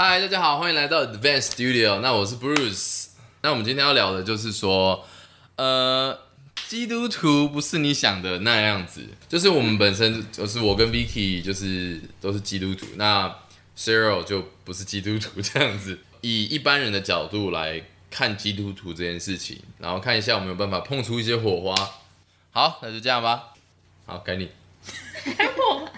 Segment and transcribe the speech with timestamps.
[0.00, 1.98] 嗨，大家好，欢迎来到 Advanced Studio。
[1.98, 3.06] 那我是 Bruce。
[3.42, 5.04] 那我们今天要聊的就是说，
[5.56, 6.16] 呃，
[6.68, 9.04] 基督徒不是你想的那样子。
[9.28, 13.28] 就是我们本身就是我跟 Vicky 就是都是基督徒，那
[13.76, 15.98] Cheryl 就不是基督徒这样子。
[16.20, 21.90] 以一般人的角度来看基督徒这件事情，然后看一下有没有办法碰出一些火花。
[22.52, 23.48] 好，那就这样吧。
[24.06, 24.48] 好，该你。
[25.58, 25.90] 我，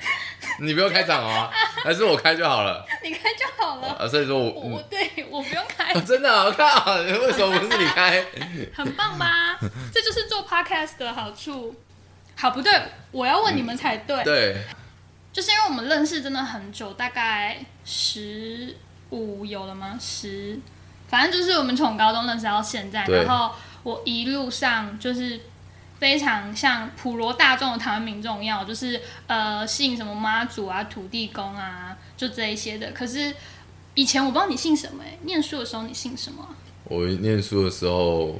[0.60, 1.50] 你不要开场哦，
[1.84, 2.86] 还是我开就好了。
[3.04, 3.39] 你开就
[3.70, 3.88] 好了。
[3.98, 8.24] 啊，所以说我我我对我不用 开，哦真的啊，我靠，为什么不是你开？
[8.74, 9.58] 很棒吧？
[9.92, 11.74] 这就是做 podcast 的好处。
[12.36, 12.72] 好，不对，
[13.10, 14.24] 我要问你们才对。
[14.24, 14.64] 对，
[15.32, 18.74] 就是因为我们认识真的很久，大概十
[19.10, 19.98] 五有了吗？
[20.00, 20.58] 十，
[21.08, 25.38] 反正就是我们从高中认识到现在，然后我一路上就是
[25.98, 32.90] 非常像普罗大众的台湾民众一样，就是呃信什么妈祖啊、土地公啊，就这一些的。
[32.92, 33.34] 可是
[33.94, 36.56] 以前我不知道你姓什么、欸，念书的时候你姓什么啊？
[36.84, 38.38] 我念书的时候，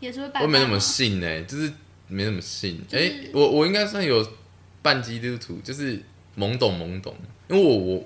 [0.00, 1.72] 也是会拜拜我没怎么吗信呢、就是
[2.06, 2.84] 没怎么信。
[2.92, 4.26] 哎、就是我我应该算有
[4.82, 6.02] 半基督徒，就是
[6.36, 7.14] 懵懂懵懂。
[7.48, 8.04] 因为我我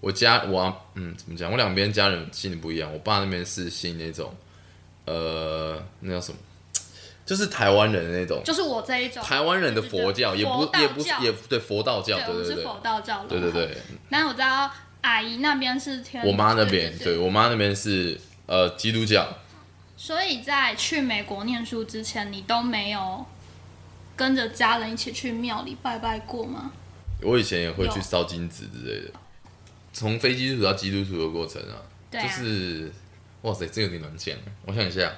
[0.00, 1.50] 我家我啊嗯怎么讲？
[1.50, 2.92] 我两边家人信的不一样。
[2.92, 4.34] 我爸那边是信那种
[5.06, 6.38] 呃那叫什么？
[7.26, 8.42] 就是台湾人的那种。
[8.44, 13.28] 就是我这一种台湾人的佛教也不也不也对佛道教，对，对对对我是佛道教的。
[13.28, 13.78] 对对对，
[14.10, 14.70] 那我知道
[15.04, 19.28] 阿姨那边是天，我妈那边对对我妈那边是呃基督教，
[19.98, 23.26] 所以在去美国念书之前，你都没有
[24.16, 26.72] 跟着家人一起去庙里拜拜过吗？
[27.20, 29.12] 我以前也会去烧金纸之类的，
[29.92, 31.76] 从非基督徒到基督徒的过程啊，
[32.10, 32.90] 就是
[33.42, 34.34] 哇塞，这有点难讲。
[34.64, 35.12] 我想一下，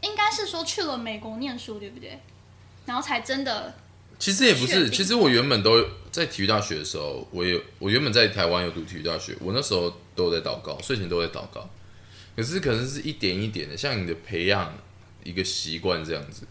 [0.00, 2.18] 应该是说去了美国念书，对不对？
[2.86, 3.74] 然后才真的
[4.18, 11.68] 其实也不是，其实我原本都在体育大学的时候，我也我原本在台湾有读体育大学，我那时候都有在祷告，睡前都在祷告，
[12.36, 14.72] 可是可能是一点一点的，像你的培养
[15.24, 16.46] 一个习惯这样子。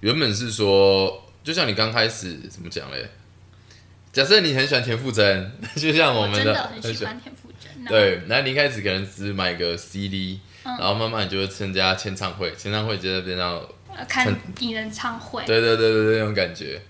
[0.00, 3.08] 原本是说，就像你刚开始怎么讲嘞？
[4.12, 7.84] 假设你很喜欢田馥甄，就像我们真的很 很喜欢田馥甄。
[7.84, 16.80] 那对，然后你一开始可能只买个 CD，、嗯然后慢慢你就会参加签唱会，签唱会就在变到，呃看演唱会，对对对对对那种感觉。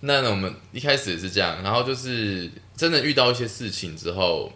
[0.00, 4.50] 那我们一开始也是这样，然后就是真的遇到一些事情之后，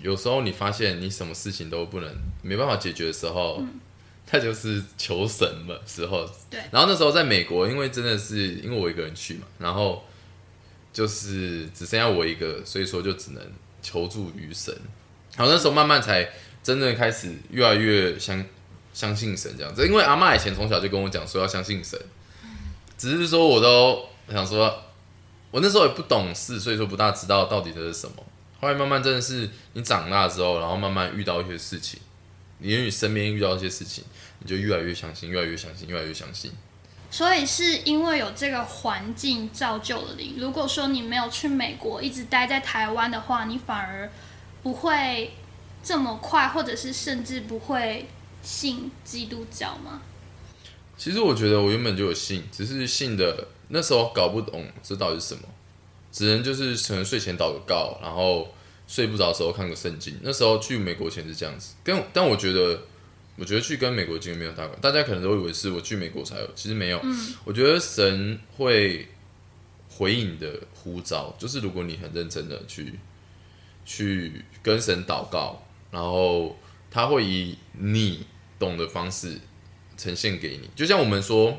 [0.00, 2.10] 有时候你发现你什么事情都不能
[2.42, 3.60] 没办法解决的时候，
[4.26, 6.24] 他就是求神的时候。
[6.48, 10.04] 对然后那时候在美国，因为真的是因为我一个人去嘛，然后
[10.92, 13.42] 就是只剩下我一个，所以说就只能
[13.82, 14.72] 求助于神。
[15.36, 16.30] 然后那时候慢慢才
[16.62, 18.44] 真正开始越来越相
[18.92, 22.00] 相信神这样子，因为阿妈以前从小就跟我讲说要相信神，
[22.96, 24.82] 只是说我都想说，
[25.50, 28.16] 我那时候也不懂事，所以说不大知道到底这是什么。
[28.60, 32.00] 后来慢慢真的是你长大之后，然后慢慢遇到一些事情，
[32.58, 34.02] 你因为你身边遇到一些事情，
[34.38, 36.50] 你就越来越相信，越来越相信，越来越相信。
[37.10, 40.34] 所以是因为有这个环境造就了你。
[40.38, 44.10] 如果说你没有去美国，一直待在台湾的话，你反而
[44.62, 45.32] 不会
[45.82, 48.08] 这么快，或者是甚至不会
[48.42, 50.02] 信基督教吗？
[50.96, 55.42] 其实我觉得我原本就有信，只是信的那时候搞不懂这到底是什么，
[56.12, 58.54] 只能就是可能睡前祷个告，然后
[58.86, 60.18] 睡不着的时候看个圣经。
[60.22, 62.82] 那时候去美国前是这样子，但但我觉得，
[63.36, 67.00] 我觉得去跟美国经历没有大关，大家可能都以为是我去美国才有，其实没有。
[67.44, 69.08] 我觉得神会
[69.88, 72.98] 回应你的呼召，就是如果你很认真的去
[73.84, 76.56] 去跟神祷告，然后
[76.90, 78.26] 他会以你
[78.58, 79.40] 懂的方式
[79.96, 80.68] 呈现给你。
[80.76, 81.56] 就像我们说，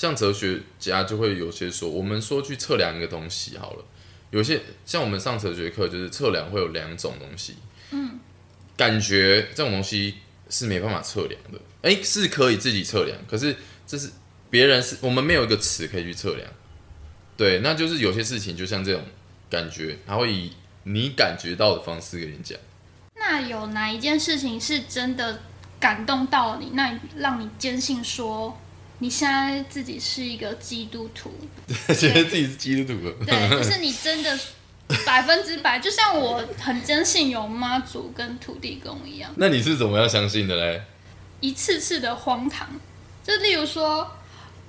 [0.00, 3.84] 像哲学家就会有些说，我们说去测量一个东西好了，
[4.30, 7.56] 有些像我们上哲学课就是测量会有两种东西，
[7.90, 8.18] 嗯，
[8.78, 10.14] 感觉这种东西
[10.48, 13.54] 是没办法测量的，诶，是可以自己测量，可是
[13.86, 14.08] 这是
[14.48, 16.50] 别人是我们没有一个词可以去测量，
[17.36, 19.02] 对，那就是有些事情就像这种
[19.50, 20.50] 感觉，他会以
[20.84, 22.58] 你感觉到的方式跟你讲。
[23.16, 25.42] 那有哪一件事情是真的
[25.78, 28.58] 感动到你，那让你坚信说
[29.00, 31.32] 你现在自己是一个基督徒？
[31.94, 34.38] 觉得自己是基督徒了，对，就是你真的
[35.04, 39.32] 百分之百，就像我很坚信有妈祖跟土地公一样。
[39.36, 40.82] 那你是怎么样相信的嘞？
[41.40, 42.68] 一次次的荒唐，
[43.24, 44.06] 就例如说，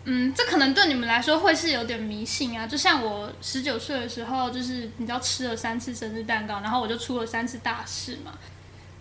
[0.05, 2.65] 嗯，这可能对你们来说会是有点迷信啊。
[2.65, 8.31] 就像我十九岁的时候，就是你知道吃了三次生日蛋糕，然后我就出了三次大事嘛。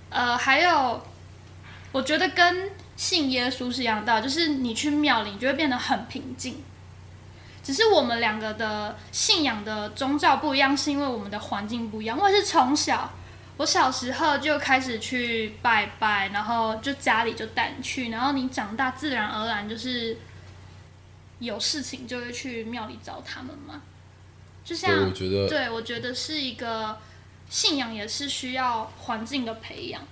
[0.09, 1.01] 呃，还有，
[1.93, 2.69] 我觉得跟
[3.01, 6.63] 信耶稣是一样的道理，就是你去庙里，你就会变得很平静。
[7.65, 12.19] 只是我们两个的信仰的宗教不一样，是因为我们的环境不一样。
[12.19, 13.11] 我也是从小，
[13.57, 20.19] 我小时候就开始去拜拜，然后就家里就带你去，然后你长大自然而然就是
[21.39, 23.81] 有事情就会去庙里找他们嘛。
[24.63, 26.99] 就像，我像觉得对我觉得是一个
[27.49, 30.03] 信仰，也是需要环境的培养。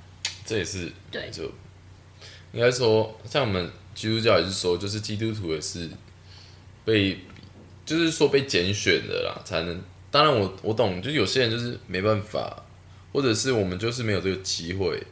[0.46, 1.52] 这也是对就
[2.53, 5.89] 应该说，像我们基督教也是说，就是基督徒也是
[6.85, 7.19] 被，
[7.85, 9.83] 就是说被拣选的啦，才能。
[10.11, 12.65] 当然我我懂，就是有些人就是没办法，
[13.12, 15.03] 或者是我们就是没有这个机会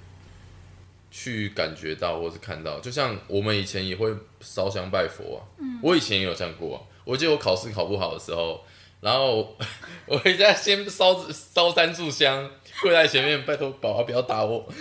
[1.10, 2.80] 去感觉到或是看到。
[2.80, 4.10] 就像我们以前也会
[4.40, 5.44] 烧香拜佛啊，
[5.82, 6.80] 我以前也有这样过、啊。
[7.04, 8.64] 我记得我考试考不好的时候，
[9.02, 9.54] 然后
[10.08, 12.50] 我回家先烧烧三炷香，
[12.80, 14.66] 跪在前面，拜托宝宝不要打我。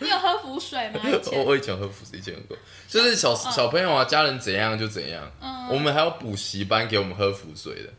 [0.00, 1.00] 你有喝符水吗？
[1.32, 2.56] 我我以前喝辅食，以前喝过，
[2.88, 5.30] 就是小小朋友啊，家人怎样就怎样。
[5.40, 7.92] 嗯我们还有补习班给我们喝符水的，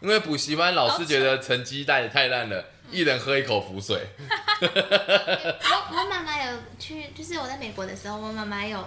[0.00, 4.04] 因为补习班老师觉得成绩带的太烂了，一人喝一口浮水。
[4.60, 8.84] 我我妈妈有去，就是我在美国的时候，我妈妈有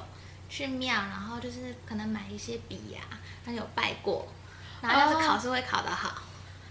[0.50, 3.00] 去庙，然后就是可能买一些笔呀、
[3.46, 4.28] 她有拜过，
[4.82, 6.22] 然后要是考试会考得好。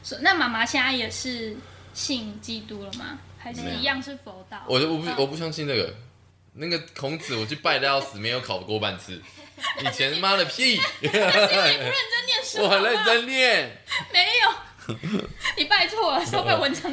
[0.03, 1.57] 所以那妈妈现在也是
[1.95, 3.19] 信基督了吗？
[3.47, 4.61] 还是一样是佛道？
[4.69, 5.95] 我就我不我不相信那个
[6.55, 9.23] 那个孔子，我去拜的要死，没有考过半次。
[9.81, 14.97] 以前妈的屁，你不认真念书， 我很认真念，没有，
[15.57, 16.93] 你拜错了，是要拜文昌。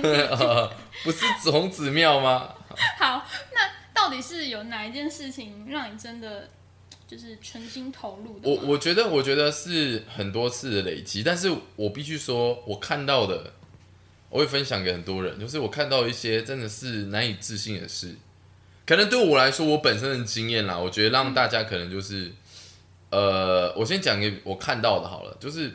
[1.04, 2.54] 不是孔子庙吗？
[3.00, 6.48] 好，那到底是有哪一件事情让你真的
[7.08, 8.48] 就是全心投入的？
[8.48, 13.54] 我我觉得，我觉得是很多次的累积，但是我必须说，我看到的，
[14.34, 18.16] 我会分享给很多人，就是我看到一些真的是难以置信的事，
[18.84, 22.32] 可能对我来说，我本身的经验啦，我觉得让大家可能就是，
[23.12, 25.72] 呃，我先讲给我看到的好了，就是，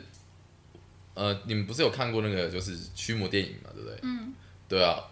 [1.13, 3.97] 呃，你们不是有看过那个就是驱魔电影嘛，对不对？
[4.01, 4.33] 嗯，
[4.67, 5.05] 对啊，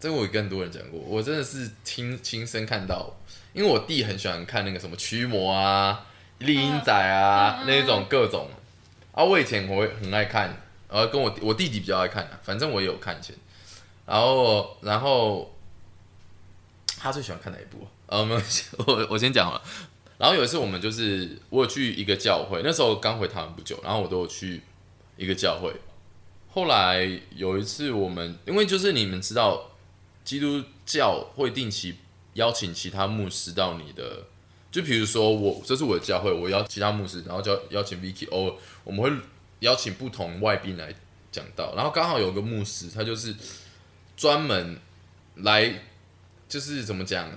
[0.00, 3.16] 这个我也跟很多人讲过，我真的是亲亲身看到，
[3.52, 6.04] 因为我弟很喜欢看那个什么驱魔啊、
[6.38, 8.50] 丽英仔啊、那一种各种
[9.12, 9.22] 啊。
[9.22, 10.52] 我以前我会很爱看，
[10.88, 13.34] 呃跟我我弟弟比较爱看啊，反正我也有看以前。
[14.06, 15.54] 然后然后
[16.98, 17.86] 他最喜欢看哪一部？
[18.06, 18.40] 呃，没有，
[18.86, 19.62] 我我先讲了。
[20.16, 24.62] 然后有一次我们就是我有去一个教会，那时候刚回台湾不久，然后我都有去
[25.16, 25.72] 一个教会。
[26.50, 29.70] 后来有一次我们，因为就是你们知道，
[30.24, 31.98] 基督教会定期
[32.32, 34.24] 邀请其他牧师到你的，
[34.72, 39.12] 就比如说我这是我的教会，我邀其他牧师，然后叫邀请 Vicky，偶尔我们会
[39.60, 40.94] 邀请不同外宾来
[41.30, 43.34] 讲道，然后刚好有个牧师，他就是
[44.16, 44.78] 专门
[45.36, 45.80] 来，
[46.48, 47.30] 就是怎么讲，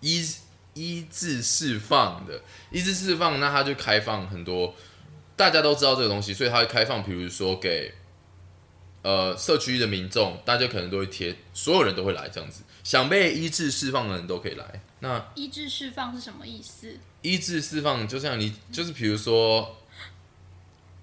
[0.00, 0.26] 医
[0.74, 4.74] 医治释放的，医治释放，那他就开放很多，
[5.36, 7.94] 大家都知道这个东西，所以他会开放，比如说给
[9.02, 14.80] 呃社区的民众，大家可能都会贴，所有人都会来这样子，想被医治释放的人都可以来。
[15.00, 16.98] 那医治释放是什么意思？
[17.22, 19.76] 医治释放，就像你，就是比如说，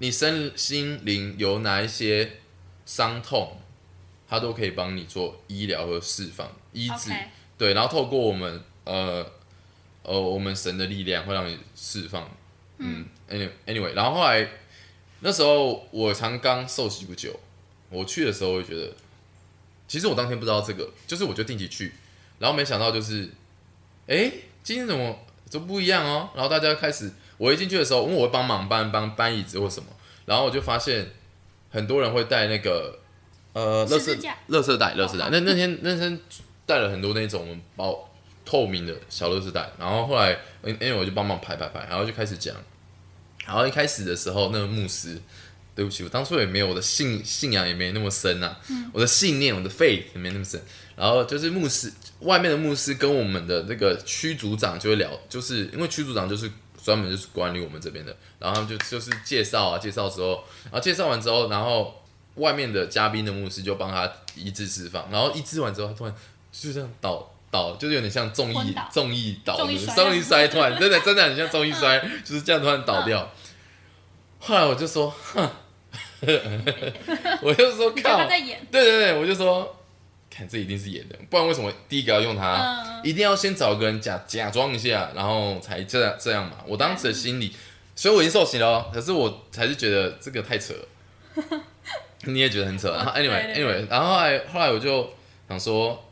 [0.02, 2.40] 你身心灵有哪一些
[2.88, 3.56] 伤痛，
[4.28, 7.12] 他都可以帮你做医疗和释放、医治。
[7.56, 9.24] 对，然后透过我们呃
[10.02, 12.28] 呃我们神的力量会让你释放。
[12.80, 14.50] 嗯，anyway anyway，然后后来
[15.20, 17.40] 那时候我才刚受洗不久，
[17.92, 18.92] 我去的时候我就觉得，
[19.88, 21.94] 其实我当天不知道这个，就是我就定期去，
[22.40, 23.30] 然后没想到就是，
[24.08, 24.32] 哎，
[24.64, 26.32] 今天怎么就不一样哦？
[26.34, 29.88] 然后大家开始，我一进去的时候，因为我会帮忙搬搬搬椅子或什么，
[30.26, 31.10] 然后我就发现
[31.72, 33.00] 很多人会带那个
[33.54, 35.28] 呃，垃圾十字架垃圾袋，垃圾袋。
[35.32, 36.20] 那那天那天
[36.68, 38.08] 带了很多那种包
[38.46, 42.56] 透明的小垃圾袋，然后后来因因为我就帮忙排排排，然后就开始讲。
[43.48, 45.20] 然后一开始的时候，那个牧师，
[45.74, 48.56] 对不起，我当初也没有我的信信仰也没那么深啊，
[48.94, 50.62] 我的信念，我的 faith 也没那么深。
[50.96, 56.50] 然后就是牧师外面的牧师跟我们的那个区组长就会聊，就是因为区组长就是
[56.84, 62.02] 专门就是管理我们这边的，然后他们就就是介绍啊，介绍之后，然后介绍完之后，然后
[62.36, 66.16] 外面的嘉宾的牧师就帮他医治释放，然后医治完之后，他突然
[66.52, 68.90] 就这样倒倒，就是有点像综艺昏倒。
[68.92, 69.64] 综艺倒的
[69.96, 73.30] 综艺摔突然真的 真的很像综艺摔，就是这样突然倒掉。
[74.40, 75.50] 后来我就说，哼，
[77.42, 78.26] 我就说靠？
[78.72, 79.76] 对对对，我就说，
[80.34, 82.56] 看这一定是演的，不然为什么第一个要用它？
[82.56, 86.58] 嗯，一定要先找个人假假装一下，然后才这样这样嘛。
[86.66, 87.54] 我当时的心里，
[87.96, 91.60] 所以我已经受刑了哦，可是我还是觉得这个太扯了。
[92.26, 95.12] 你也觉得很扯，然后 anyway anyway，然后后来后来我就
[95.50, 96.08] 想说，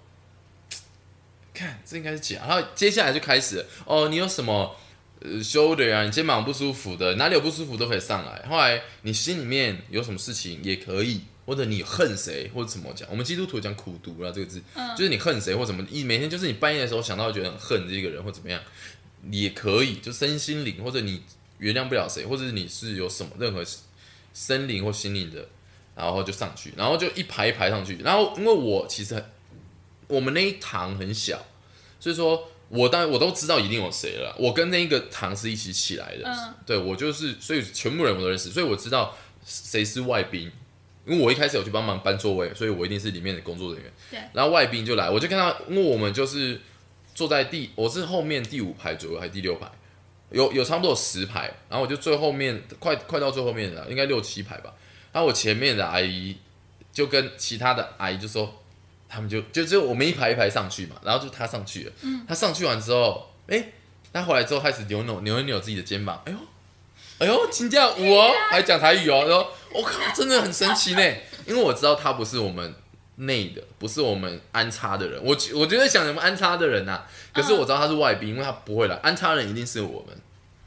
[1.53, 4.75] 看这应该是假，然后接下来就开始哦，你有什么
[5.21, 8.43] 呃 shoulder 啊，你肩膀不舒服的，哪里有不舒服都可以上来。
[8.49, 18.62] 后来你心里面有什么事情也可以，或者你恨谁或者怎么讲，我们基督徒讲苦读啦这个字，嗯就是你恨谁或怎么，一每天就是你半夜的时候想到觉得很恨这个人或怎么样，
[19.32, 21.24] 也可以，就身心灵或者你
[21.58, 23.65] 原谅不了谁，或者是你是有什么任何
[24.32, 25.48] 生灵或心灵的，
[25.96, 27.98] 然后就上去，然后就一排一排上去。
[28.03, 29.25] 然后因为我其实很，
[30.08, 31.44] 我们那一堂很小，
[32.00, 34.36] 所以说我当然我都知道一定有谁了。
[34.38, 40.51] 我跟那一个堂是一起起来的，嗯对我就是，所以全部人我都认识，所以我知道谁是外宾。
[41.06, 43.91] 因为我一开始有去帮忙搬座位，所以我一定是里面的工作人员。
[44.12, 44.20] 对。
[44.34, 46.60] 然后外宾就来，我就看到，因为我们就是
[47.15, 49.70] 坐在第，我是后面第五排左右还是第六排，
[50.32, 54.74] 有有差不多有十排，然后我就最后面，快快到最后面了，应该六七排吧。
[55.12, 56.38] 然后我前面的阿姨
[56.91, 58.62] 就跟其他的阿姨就说，
[59.08, 63.72] 他们就就就我们一排一排上去嘛，然后就她上去了，嗯，她上去完之后，哎，
[64.13, 66.38] 她回来之后开始扭扭扭一扭自己的肩膀，哎呦，
[67.18, 71.01] 哎呦，请教我哦，还讲台语哦，然后我靠，真的很神奇呢，
[71.45, 72.73] 因为我知道他不是我们。
[73.21, 80.17] 内的不是我们安插的人，我我就在想什么安插的人呐、可是我知道他是外宾，因为他不会来，安插人一定是我们，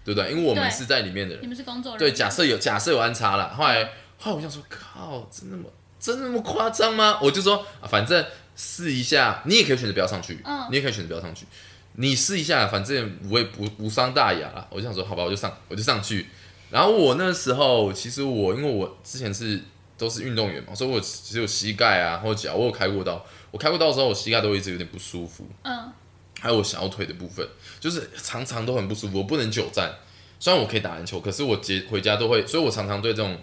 [0.05, 0.31] 对不对？
[0.31, 1.47] 因为我们是在里面的人你。
[1.47, 3.83] 们是工作人员，对，假设有假设有安插了，后来
[4.19, 5.65] 后来我想说，靠，真那么
[5.99, 7.19] 真的那么夸张吗？
[7.23, 8.23] 我就说，啊反正
[8.55, 11.47] 试一下，你也可以选择不要上去，嗯你也可以选择不要上去，
[11.95, 14.67] 你试一下，反正我也不无伤大雅啦。
[14.69, 16.29] 我就想说，好吧，我就上，我就上去。
[16.73, 19.61] 然后我那时候其实我因为我之前是
[19.99, 23.23] 都是运动员嘛，所以我只有膝盖啊或脚，我有开过刀。
[23.51, 25.93] 我开过刀的时候，我膝盖都一直有点不舒服，嗯，
[26.41, 27.47] 还有我小腿的部分，
[27.79, 29.95] 就是常常都很不舒服，我不能久站。
[30.41, 33.37] 虽然我可以打篮球，可是我接回家都会，所以我常常对这种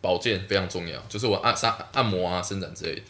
[0.00, 3.02] 保健非常重要，就是我按按按摩啊、伸展之类的。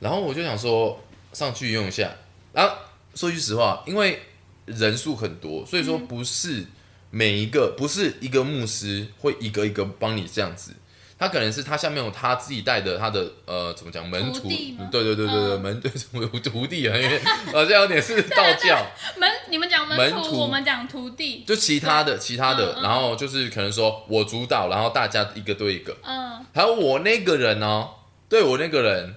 [0.00, 0.98] 然后我就想说
[1.34, 2.10] 上去用一下，
[2.54, 2.74] 然后
[3.14, 4.22] 说句实话，因为
[4.64, 6.64] 人数很多，所以说不是
[7.10, 10.74] 每一个不是一个牧师会一个一个帮你这样子。
[11.20, 14.48] 他可能是他下面有他自己带的他的呃怎么讲门徒，
[14.88, 15.60] 对对对对对、嗯。
[15.60, 17.18] 门对徒徒弟啊，因为
[17.52, 18.86] 好像有点是道教，
[19.18, 26.46] 门你们讲门门徒，我们讲徒弟，就其他的其他的，然后就是可能说我主导，然后大家一个对一个，嗯。
[26.54, 27.88] 还有我那个人哦，
[28.28, 29.16] 对我那个人，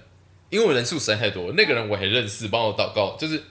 [0.50, 3.42] 因为我人数实在太多，那个人我很认识，帮我祷告，就是嗯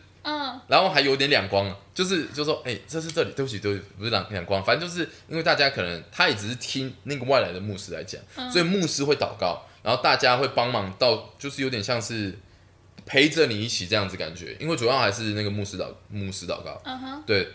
[0.72, 8.50] 然后还有点两光，就是就说哎、这是这里，对不起对不起，不是两两光，反正就是因为大家可能他也只是听那个外来的牧师来讲，嗯。
[8.50, 12.40] 所以牧师会祷告，然后大家会帮忙到，就是有点像是
[13.06, 17.50] 陪着你一起这样子感觉，因为主要还是那个牧师祷牧师祷告，嗯哼，对，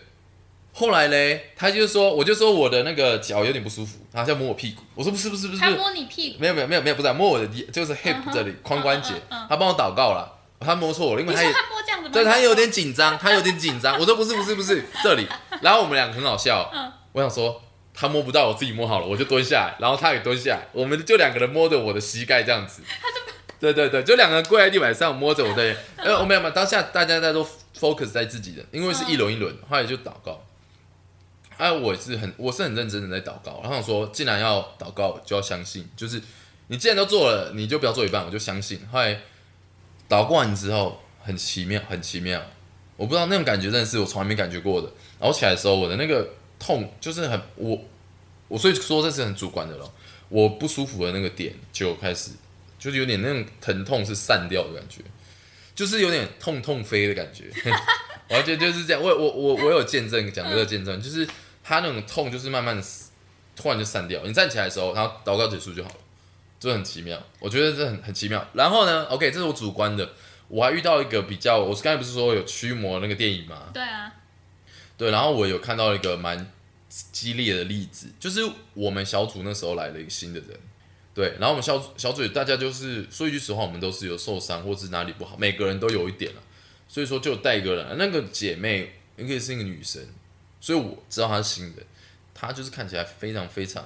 [0.71, 9.15] 后来嘞，他就说，我就说我的那个脚有点不舒服，他在摸我屁股，我说不是不是不是，他摸你屁股，没有没有没有没有，不是、啊、摸我的地，就是 hip 这里髋关节。
[9.49, 12.13] 他帮我祷告了，他摸错了，因为他也他摸这样子吗？
[12.13, 15.27] 对他有点紧张，他有点紧张，我说不是不是不是这里，
[15.61, 17.61] 然后我们两个很好笑，嗯我想说。
[17.99, 22.83] 他摸不到，我自己摸好了，我就蹲下来，然后他也蹲下来，我们就两个人摸着我的膝盖这样子。
[23.59, 27.43] 对对对，就两个人跪在地板上摸着我的，呃，我没有嘛，当下大家在都
[27.75, 30.39] focus 在自己的，因为是一轮一轮，后来就祷告。
[31.57, 36.21] 哎，我是很我是很认真的在祷告，然后想说，既然要祷告，就要相信，就是
[36.67, 38.79] 你既然都做了，你就不要做一半，我就相信。
[38.91, 39.19] 后来
[40.09, 42.41] 祷告完之后，很奇妙，很奇妙，
[42.95, 44.87] 我不知道那种感觉真的是我从来没感觉过的。
[45.19, 47.77] 然后起来的时候，我的那个痛就是很我
[48.47, 49.93] 我所以说这是很主观的咯。
[50.29, 52.31] 我不舒服的那个点就开始
[52.77, 55.01] 就是有点那种疼痛是散掉的感觉，
[55.73, 57.45] 就是有点痛痛飞的感觉。
[58.29, 61.25] 完全就是这样，我我我我有见证讲这个见证，就是
[61.63, 62.83] 他那种痛就是慢慢的
[63.55, 65.95] 突然就散掉，你站起来的时候，然后祷告结束就好了，
[66.59, 67.21] 就很奇妙。
[67.39, 68.47] 我觉得这很很奇妙。
[68.53, 70.13] 然后呢，OK，这是我主观的，
[70.47, 73.69] 我还遇到一个比较，我刚才不是说有驱魔那个电影吗？
[73.73, 74.13] 对啊，
[74.97, 76.51] 对，然后我有看到一个蛮
[76.89, 78.41] 激烈的例子，就是
[78.73, 80.49] 我们小组那时候来了一个新的人，
[81.13, 86.41] 对，然后我们小组小组大家就是说一句实话，我们都是有受伤或是哪里不好，每个人都有一点了，
[86.87, 90.01] 所以说就带一个人，那个姐妹应该是一个女生，
[90.61, 91.83] 所以我知道她是新的，
[92.33, 93.83] 她就是看起来非常非常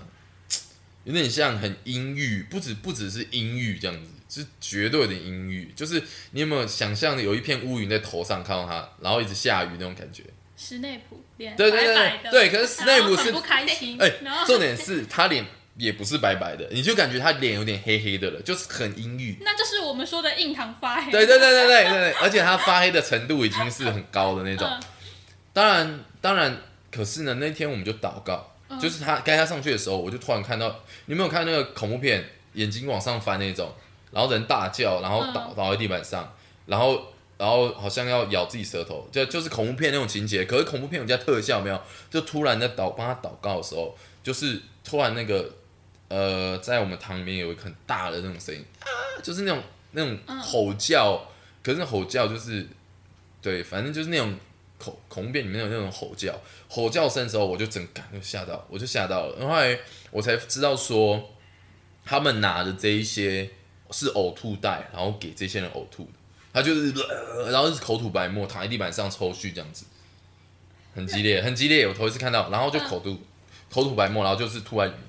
[1.04, 10.24] 有点像很阴郁，不止不只是阴郁这样子，是绝对的阴郁，就是你有没有想象有一片乌云在头上看到它，然后一直下雨那种感觉？
[10.56, 14.12] 史内普脸对对对对可是史内普是不开心，哎、
[14.46, 15.44] 重点是他脸
[15.76, 19.38] 也不是白白的，你就感觉他脸有点黑黑的了，就是很阴郁。
[19.42, 24.68] 那就是我们说的印堂发黑，对对对对对对对，而且他发黑的程度已经是很高的那种。
[24.70, 24.80] 嗯
[25.54, 30.70] 当然当然，可是呢，那天我们就祷告，嗯就是他该他上去的时候，我就突然看到，
[31.06, 32.24] 你有没有看那个恐怖片，
[32.54, 33.72] 眼睛往上翻那种，
[34.12, 36.34] 然后人大叫，然后倒、嗯倒在地板上，
[36.66, 40.46] 然后然后好像要咬自己舌头，就就是恐怖片那种情节。
[40.46, 41.82] 可是恐怖片有加特效，没有？
[42.10, 45.52] 就突然在祷帮他祷告的时候，就是突然那个
[46.08, 48.88] 呃，在我们堂里面有一个很大的那种声音啊，
[49.24, 51.28] 就是那种那种吼叫。
[51.64, 52.68] 可是吼叫就是
[53.40, 54.36] 对，反正就是那种
[54.84, 56.34] 恐恐怖片里面有那种吼叫，
[56.68, 59.36] 吼叫声的时候，我就整感就吓到，我就吓到了。
[59.38, 59.78] 然后后来
[60.10, 61.32] 我才知道说，
[62.04, 63.50] 他们拿的这一些
[63.92, 66.12] 是呕吐袋，然后给这些人呕吐的。
[66.54, 66.94] 他就是，
[67.50, 69.86] 然后是口吐白沫，躺在地板上抽搐这样子，
[70.94, 71.88] 很激烈，很激烈。
[71.88, 73.18] 我头一次看到，然后就口吐，
[73.72, 75.02] 口吐白沫，然后就是吐在里面，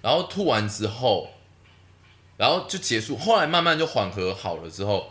[0.00, 1.28] 然后吐完之后，
[2.38, 3.18] 然后就结束。
[3.18, 5.10] 后来慢慢就缓和好了之后，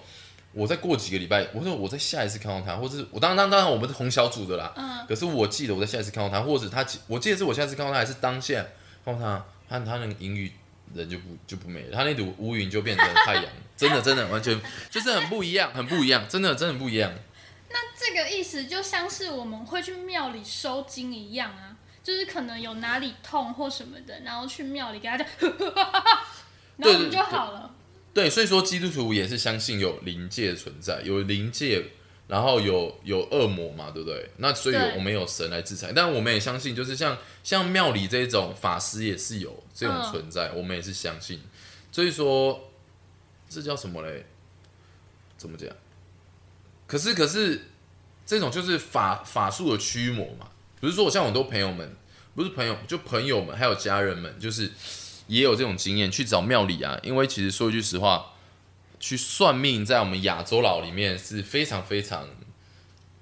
[0.55, 8.65] 我再过几个礼拜，我说我在下一次看到他，或者是我当当当然我们是同小组的啦，嗯，可是我记得我在下一次看到他，或者他，我记得是我下一次看到他，还是当下
[9.03, 10.51] 看到他，他他那个英语。
[10.93, 13.45] 人就不就不美了，他那堵乌云就变成太阳，
[13.75, 17.11] 真的真的完全就是很不一样，很不一样，真的真的不一样。
[17.69, 25.27] 那这个意思就像是我们会去庙里收金一样啊，就是可能有哪里痛或什么的，然后去庙里给他讲，
[26.77, 27.74] 然后就好了。
[28.15, 31.85] 对，所以说基督徒也是相信有灵界存在，有灵界。
[32.27, 34.31] 然后有有恶魔嘛，对不对？
[34.37, 41.39] 那所以我们有神来制裁，但我们也相信，就是像像庙里这种法师也是有这种存在，我们也是相信。
[41.91, 42.71] 所以说，
[43.47, 44.25] 这叫什么嘞？
[45.37, 45.69] 怎么讲？
[46.87, 47.67] 可是可是
[48.25, 50.49] 这种就是法法术的驱魔嘛。
[50.81, 51.95] 比如说，我像很多朋友们，
[52.33, 54.71] 不是朋友，就朋友们还有家人们，就是
[55.27, 56.99] 也有这种经验去找庙里啊。
[57.03, 58.31] 因为其实说一句实话。
[58.97, 62.27] 去算命，在我们亚洲佬里面是非常非常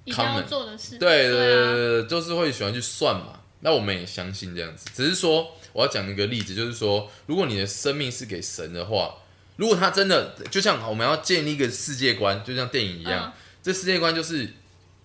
[0.06, 0.96] common 做的事。
[0.98, 3.40] 对对对对，就是会喜欢去算嘛。
[3.60, 4.86] 那我们也相信这样子。
[4.94, 9.16] 只是说，我要讲一个例子，就是说，如果你的生命是给神的话，
[9.56, 14.54] 如果他真的就像我们要建立一个世界观，就像电影一样，这世界观就是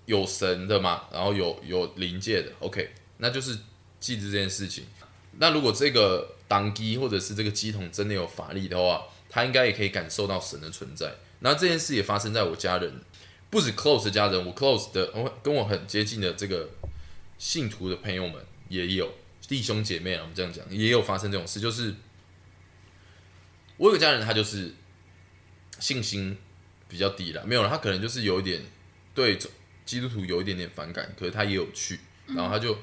[0.06, 3.58] 有神的嘛，然后有有灵界的，OK，那就是
[4.00, 4.86] 记住这件事情。
[5.42, 11.16] 那如果这个当机或者是这个机筒真的有法力的话，他应该也可以感受到神的存在。
[11.40, 13.02] 那这件事也发生在我家人，
[13.50, 16.70] 不止 close 家人，我 close 的，我跟我很接近的这个
[17.38, 19.14] 信徒的朋友们也有
[19.48, 21.62] 弟兄姐妹啊，我们这样讲也有发生这种事。
[21.62, 21.96] 就是
[23.78, 24.76] 我有个家人，他就是
[25.80, 26.38] 信心
[26.90, 28.62] 比较低了，没有了，他可能就是有一点
[29.16, 29.40] 对
[29.86, 31.98] 基督徒有一点点反感，可是他也有去，
[32.28, 32.78] 然后他就。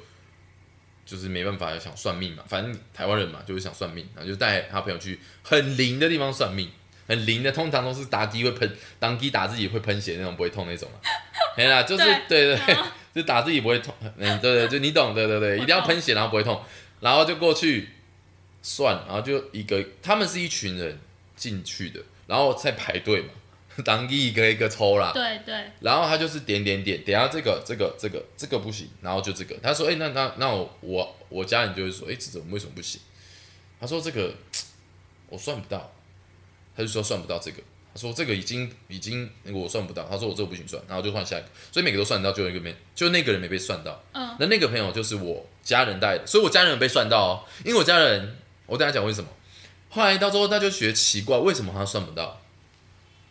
[1.06, 6.68] 就是没办法，想算命嘛，反正台湾人嘛，就是想算命，然后就带他朋友去很灵的地方算命，
[7.06, 10.98] 很灵的，通常都是打机会喷，当机打自己会喷血那种，不会痛那种嘛。
[11.56, 12.76] 没啦，就是对对，
[13.14, 16.60] 就打自己不会痛，嗯，对对，就你懂，对对对，一定要喷血然后不会痛，
[17.00, 17.88] 然后就过去
[18.60, 20.98] 算，然后就一个，他们是一群人
[21.36, 23.28] 进去的，然后在排队嘛。
[23.84, 33.00] 当一个一个抽啦，对对，然后他就是点点点，点下这个这个这个这个不行，然后就这个，他说，哎，那那那我我我家人就会说，哎，这怎么为什么不行？
[33.78, 34.34] 他说这个
[35.28, 35.92] 我算不到，
[36.76, 37.62] 他就说算不到这个，
[37.92, 49.28] 他说这个已经已经那个我算不到，他说我这个不行算，然后就换下一个，所以每个都算到，就一个没，就那个人没被算到，嗯，那那个朋友就是我家人带的，所以我家人有被算到哦，因为我家人，我跟他讲为什么，
[49.90, 52.40] 后来到最后他就觉得奇怪，为什么他算不到？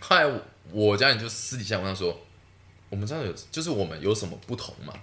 [0.07, 0.41] 后来
[0.71, 2.19] 我家人就私底下问他说
[2.89, 4.93] ：“我们知道有，就是我们有什么不同嘛？”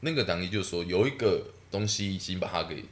[0.00, 2.84] 那个党医就说有一个东西已经把他给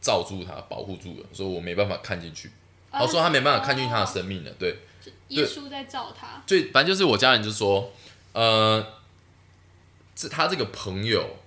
[0.00, 2.52] 罩住，他保护住了，说我没办法看进去。
[2.92, 4.50] 他说他没办法看进他的生命了。
[4.58, 4.76] 对，
[5.28, 6.40] 耶稣在罩他。
[6.46, 7.92] 最反正就是我家人就说
[8.32, 8.86] ：“呃，
[10.14, 11.38] 这他这个朋友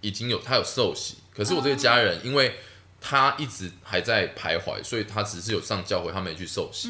[0.00, 2.54] 已经有他有受洗，可是我这个家人因为
[3.00, 6.88] 他一直还在徘徊，所以他只是有上教会，他没去受洗。”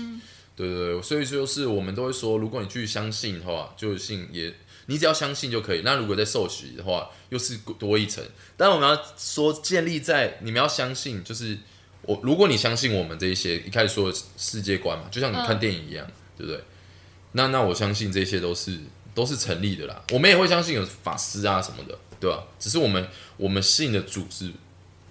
[0.56, 4.50] 对对对，所以就是我们都会说，如果你去相信的话，就信也，
[4.86, 5.82] 你只要相信就可以。
[5.84, 8.24] 那如果在受洗的话，又是多一层。
[8.56, 11.58] 但我们要说，建立在你们要相信，就是
[12.00, 16.06] 我，如果你相信我们这一些一开始说的世界观嘛，就像你看电影一样，
[16.38, 16.64] 对不对？
[17.32, 18.78] 那那我相信这些都是
[19.14, 20.02] 都是成立的啦。
[20.12, 22.42] 我们也会相信有法师啊什么的，对吧？
[22.58, 24.50] 只是我们我们信的主是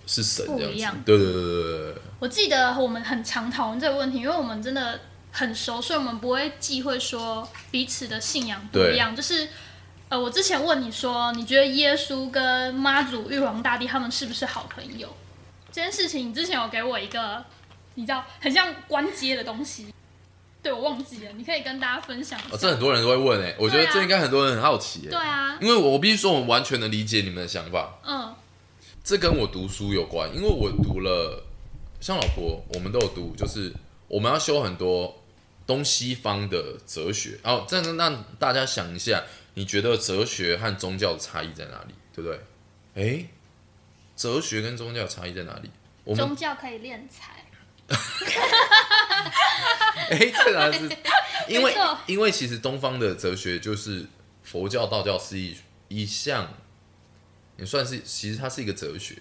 [0.07, 1.01] 是神这样子。
[1.05, 1.95] 对对对对对。
[2.17, 4.99] 我记得我们很常讨论这个问题，因为我们真的。
[5.37, 9.13] 很熟，所以我们不会忌讳说彼此的信仰不一样。
[9.13, 9.49] 就是，
[10.07, 15.13] 呃，我之前问你说，你觉得耶稣跟妈祖、玉皇大帝他们是不是好朋友？
[15.73, 17.43] 这件事情，你之前有给我一个，
[17.95, 19.93] 你知道，很像关街的东西。
[20.63, 22.39] 对，我忘记了，你可以跟大家分享。
[22.57, 25.09] 这很多人都会问诶，我觉得这应该很多人很好奇。
[25.09, 27.99] 对啊，因为我必须说，我完全能理解你们的想法。
[28.05, 28.33] 嗯，
[29.03, 31.43] 这跟我读书有关，因为我读了，
[31.99, 33.73] 像老婆，我们都有读，就是
[34.07, 35.13] 我们要修很多。
[35.67, 37.39] 东西方的哲学。
[37.43, 39.23] 哦，这样让大家想一下，
[39.55, 41.93] 你觉得哲学和宗教的差异在哪里？
[42.13, 42.39] 对不对？
[42.95, 43.29] 诶，
[44.15, 45.69] 哲学跟宗教差异在哪里？
[46.03, 47.43] 我们宗教可以敛财，
[50.11, 50.89] 哎，这个是
[51.49, 51.75] 因为
[52.05, 54.05] 因为其实东方的哲学就是
[54.43, 56.53] 佛教、道教是一一项，
[57.57, 59.17] 也算是其实它是一个哲学，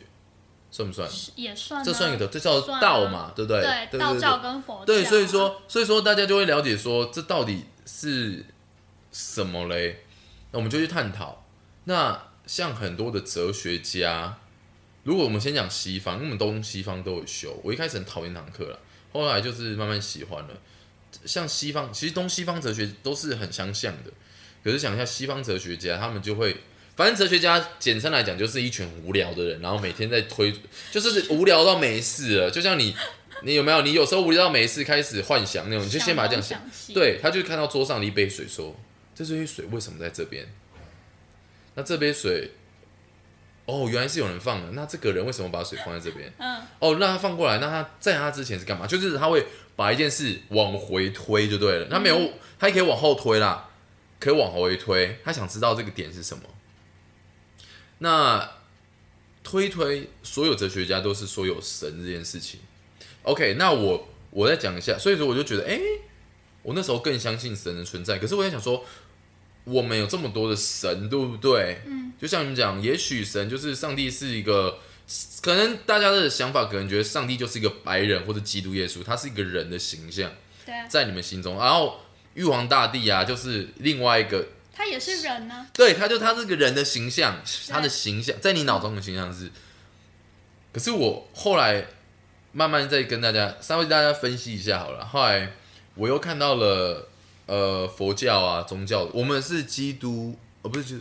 [0.74, 1.08] 算不算？
[1.36, 3.62] 也算啊这算一个，这叫道嘛，对不对？
[3.62, 8.44] 对对道教跟佛教啊，对，所以说所以说大家就会了解说这到底是
[9.12, 10.02] 什么嘞？
[10.50, 11.46] 那我们就去探讨。
[11.84, 14.36] 那像很多的哲学家，
[15.04, 18.80] 如果我们先讲西方，因为我们东西方都有修，我一开始很讨厌那堂课了，
[19.12, 20.50] 后来就是慢慢喜欢了。
[21.24, 24.10] 像西方，其实东西方哲学都是很相像的。
[24.64, 26.56] 可是想一下，西方哲学家他们就会，
[26.96, 30.54] 反正哲学家简称来讲就是一群无聊的人，然后每天在推，
[30.92, 32.50] 就是无聊到没事了。
[32.50, 32.94] 就像你，
[33.42, 33.82] 你有没有？
[33.82, 36.60] 你有时候无聊到没事，开始幻想那种，你就先把它这样想。
[36.72, 38.76] 想，对，他就看到桌上的一杯水，说
[39.12, 40.46] ：“这杯水为什么在这边？”
[41.74, 42.52] 那这杯水，
[43.66, 44.70] 哦，原来是有人放的。
[44.70, 46.32] 那这个人为什么把水放在这边？
[46.38, 48.86] 嗯，哦，那他放过来，那他在他之前是干嘛？
[48.86, 51.86] 就是他会把一件事往回推就对了。
[51.90, 53.68] 他没有，他也可以往后推啦，
[54.20, 55.18] 可以往回推。
[55.24, 56.44] 他想知道这个点是什么。
[58.04, 58.50] 那
[59.42, 62.60] 推推，所有哲学家都是说有神这件事情。
[63.22, 65.80] OK，那我我再讲一下，所以说我就觉得，哎、
[66.62, 68.18] 我那时候更相信神的存在。
[68.18, 68.84] 可是我在想说，
[69.64, 71.80] 我们有这么多的神，对不对？
[71.86, 74.78] 嗯，就像你们讲，也许神就是上帝是一个，
[75.40, 80.30] 可能大家的想法可能觉得上帝就是一个白人或者基督耶稣，他是一个人的形象
[80.66, 81.56] 对啊，在你们心中。
[81.56, 82.00] 然后
[82.34, 89.50] 玉皇大帝啊，就是另外一个，他也是人呢，对，他就他这个人的形象，他的形象在你脑中的形象是。
[90.72, 91.86] 可是我后来
[92.50, 95.06] 慢慢再跟大家稍微大家分析一下好了。
[95.06, 95.52] 后来
[95.94, 97.08] 我又看到了
[97.46, 100.96] 呃佛教啊宗教，我们是基督，呃不是就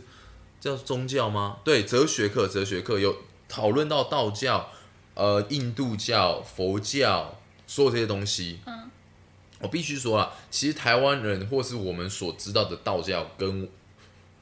[0.60, 1.58] 叫宗教吗？
[1.64, 3.18] 对，哲学课哲学课有
[3.50, 4.70] 讨论到道教、
[5.16, 8.60] 呃印度教、佛教所有这些东西。
[8.68, 8.92] 嗯，
[9.64, 13.68] 我必须说啊，其实台湾人或是我们所知道的道教跟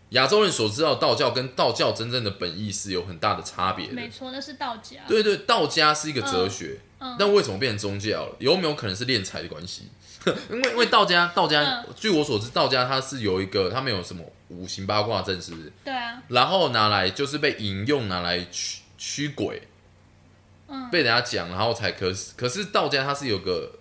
[0.10, 3.94] 亚洲人所知道的道教跟道教真正的本意是有很大的差别的。
[3.94, 8.36] 没错，那是道家，对对，道家是一个哲学，嗯嗯但为什么变成宗教了？
[8.40, 9.88] 有没有可能是敛财的关系？
[10.52, 15.72] 因为因为道家道家，嗯据我所知，道家它是有一个，它没有什么五行八卦阵，是不是？
[15.86, 19.62] 对啊，然后拿来就是被引用拿来驱驱鬼，
[20.68, 23.72] 嗯被人家讲，然后才可是可是道家它是有个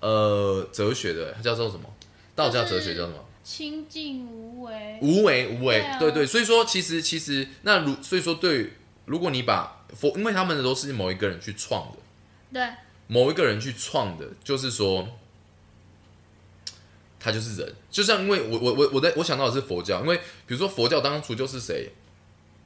[0.00, 1.88] 呃哲学的，它叫做什么？
[2.34, 3.24] 道家哲学叫什么？
[3.42, 5.98] 清净无为，无为无为，对啊。
[5.98, 8.74] 对对，所以说其实其实那如所以说对，
[9.06, 11.98] 如果你把佛，因为他们的都是某一个人去创的，
[12.52, 15.08] 对，某一个人去创的，就是说
[17.18, 21.90] 他就是人，就像因为我我我我在我想到的是佛教，因为比如说佛教当初就是谁，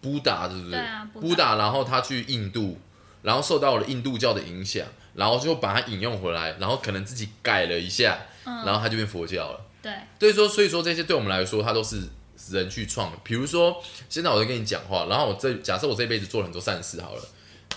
[0.00, 0.70] 布达是不是？
[0.72, 2.76] 对啊布达布达，然后他去印度，
[3.22, 9.60] 然后受到了印度教的影响，然后就把它引用回来，然后可能自己改了一下，嗯然后它就变佛教了。
[9.82, 12.02] 对，所以说，所以说这些对我们来说，它都是
[12.50, 13.18] 人去创的。
[13.24, 17.22] 比如说，现在我在跟你讲话，然后我这假设我这辈子做了很多善事好了，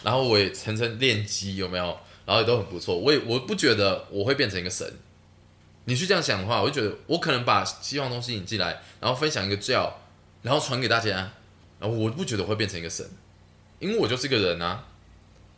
[0.04, 1.98] 然后我也层层练机，有没有？
[2.26, 2.96] 然后也都很不错。
[2.98, 4.92] 我也我不觉得我会变成一个神。
[5.86, 10.00] 你去这样想的话，我就觉得我可能把希望东西引进来，然后分享一个教，
[10.42, 11.10] 然后传给大家，
[11.80, 13.08] 然后我不觉得我会变成一个神，
[13.80, 14.86] 因为我就是一个人啊。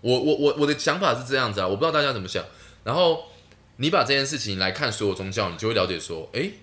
[0.02, 2.44] 我我我我的想法是这样子啊，我不知道大家怎么想。
[2.84, 3.26] 然后
[3.78, 6.54] 你把这件事情来看所有宗教，你就会了解说，诶，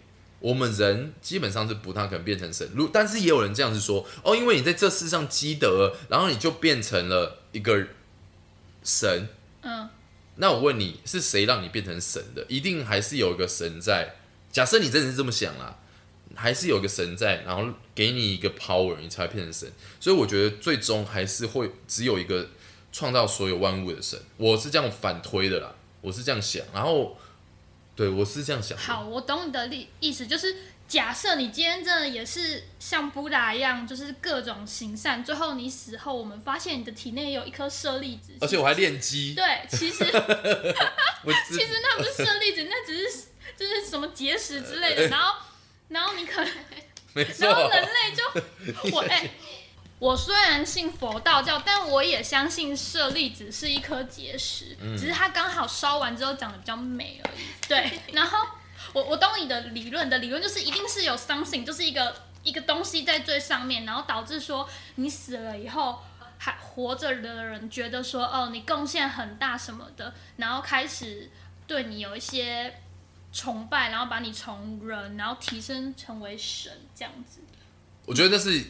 [0.40, 2.68] 我们人基本上是不太可能变成神。
[2.74, 7.86] 如但是也有人这样子说，哦，因为你在这世上积德，然后你就变成了一个
[8.82, 9.28] 神。
[9.62, 9.88] 嗯，
[10.36, 12.44] 那我问你，是谁让你变成神的？
[12.48, 14.16] 一定还是有一个神在。
[14.52, 15.78] 假设你真的是这么想啦，
[16.34, 19.70] 还是有一个神在，然后给你一个 power，你才会变成神。
[19.98, 22.48] 所以我觉得最终还是会只有一个
[22.94, 24.16] 创造所有万物的神。
[24.36, 26.64] 我是这样反推的啦，我是这样想。
[26.72, 27.18] 然后，
[27.96, 28.78] 对我是这样想。
[28.78, 30.54] 好，我懂你的意意思，就是
[30.86, 40.10] 假设你今天真的也是像布达一样，就是各种行善，最后你死后，我们发现你的体内有一颗舍利子，而且我还练鸡，对，其实 其
[41.66, 43.24] 实那不是舍利子，那只是
[43.56, 45.34] 就是什么结石之类的，然后
[45.88, 46.52] 然后你可能。
[47.14, 49.30] 然，后人类就 我哎、
[49.98, 57.38] 我虽然信佛道教，但我也相信舍利子是一颗结石，嗯只是它刚好烧完之后长得比较美而已。
[57.68, 58.38] 对， 然后
[58.92, 65.98] 我我懂你的理论，的理论就是一定是有 something，就是一个一个东西在最上面，然后导致说你死了以后。
[66.36, 71.30] 还活着的人觉得说，哦，你贡献很大什么的，然后开始
[71.66, 72.80] 对你有一些
[73.32, 77.40] 崇拜，然后把你从人，然后提升成为神这样子。
[78.04, 78.62] 我觉得那是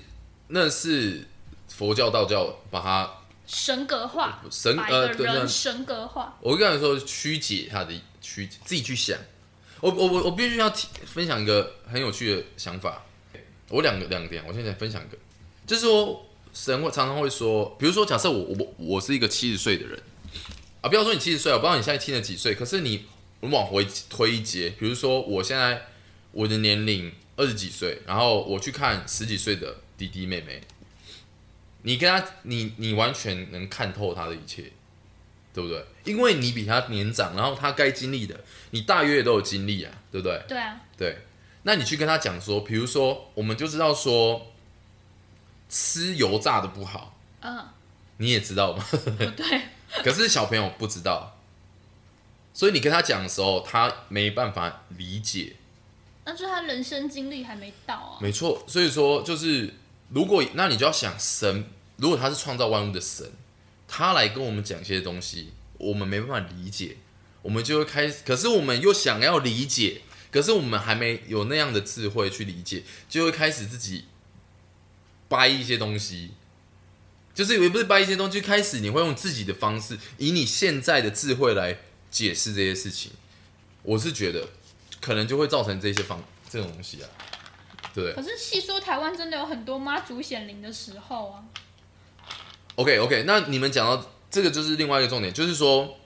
[0.48, 1.26] 那是
[1.68, 3.10] 佛教、道教把它
[3.46, 6.38] 神格化，神呃对那人神格化。
[6.40, 9.18] 我跟你说曲解它的曲，自己去想。
[9.80, 13.02] 我我我我必须要提分享一个很有趣的想法。
[13.68, 15.18] 我两个两点，我现在分享一个，
[15.66, 20.00] 就是说神会常常会说，比如说假设我我我是一个七十岁的人
[20.80, 23.06] 啊，不要说你七十岁，我不知道你现在听了几岁，可是你
[23.40, 25.86] 我们往回推一节，比如说我现在
[26.30, 30.60] 我的年龄二十几岁，然后我去看十几岁的弟弟妹妹，
[31.82, 34.72] 你跟他你你完全能看透他的一切。
[35.54, 35.86] 对不对？
[36.02, 38.40] 因为你比他年长，然后他该经历的，
[38.72, 40.44] 你大约都有经历啊，对不对？
[40.48, 41.18] 对啊，对。
[41.62, 44.48] 那你去跟他讲说，比如说，我们就知道说，
[45.68, 47.64] 吃油炸的不好，嗯，
[48.16, 48.84] 你也知道吗？
[49.36, 49.62] 对，
[50.02, 51.38] 可是小朋友不知道，
[52.52, 55.54] 所以你跟他讲的时候，他没办法理解。
[56.24, 58.18] 那就是他人生经历还没到啊。
[58.20, 59.72] 没错，所以说就是，
[60.10, 61.64] 如果那你就要想神，
[61.96, 63.30] 如果他是创造万物的神。
[63.86, 66.96] 他来跟我们讲一些东西，我们没办法理解，
[67.42, 68.22] 我们就会开始。
[68.26, 70.00] 可是我们又想要理解，
[70.32, 74.06] 可是我们还没有那样的智慧去理解，就会开始自己
[75.28, 76.32] 掰一些东西，
[77.34, 81.78] 就是也不是掰一些东西，开始你会用自己的方式，以你现在的智慧来
[82.10, 83.12] 解释这些事情。
[83.82, 84.48] 我是觉得
[85.00, 87.06] 可能就会造成这些方这种东西啊，
[87.94, 88.12] 对。
[88.12, 91.44] 可是细说台湾真的有很多妈祖显灵的时候啊。
[92.76, 95.96] OK OK，那你们讲到这个就是另外一个重点，就是说，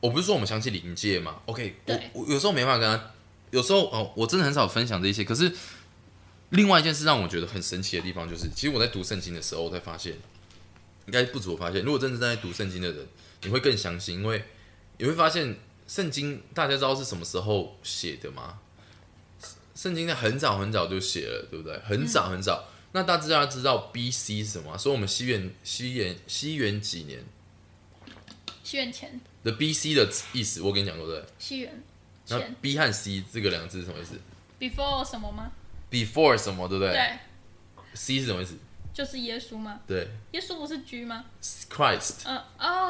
[0.00, 3.10] 我不是说我们相信灵界嘛？OK，我我有时候没办法跟他，
[3.50, 5.22] 有时候哦，我真的很少分享这些。
[5.22, 5.52] 可是
[6.48, 10.14] 另外一件事让我觉得很神奇的地方，就是其实我在读圣经的时候，我才发现，
[11.04, 13.06] 应该不止我发现，如果真的在读圣经的人，
[13.42, 14.42] 你会更相信，因为
[14.96, 15.54] 你会发现
[15.86, 18.58] 圣经大家知道是什么时候写的吗？
[19.84, 21.78] 圣经在很早很早就写了，对不对？
[21.80, 22.64] 很早很早。
[22.92, 24.78] 那大家知道 B C 是什么？
[24.78, 27.22] 所以我们西元西元西元几年？
[28.62, 31.22] 西元前的 B C 的意思，我跟你讲过对。
[31.38, 31.82] 西元
[32.28, 34.18] 那 B 和 C 这个两个字是什么意思
[34.58, 35.52] ？Before 什么吗
[35.90, 36.94] ？Before 什么，对不对？
[36.94, 37.18] 对。
[37.92, 38.54] C 是什么意思？
[38.94, 39.80] 就是耶稣吗？
[39.86, 40.08] 对。
[40.32, 41.26] 耶稣不是 G 吗
[41.70, 42.22] ？Christ。
[42.24, 42.40] 嗯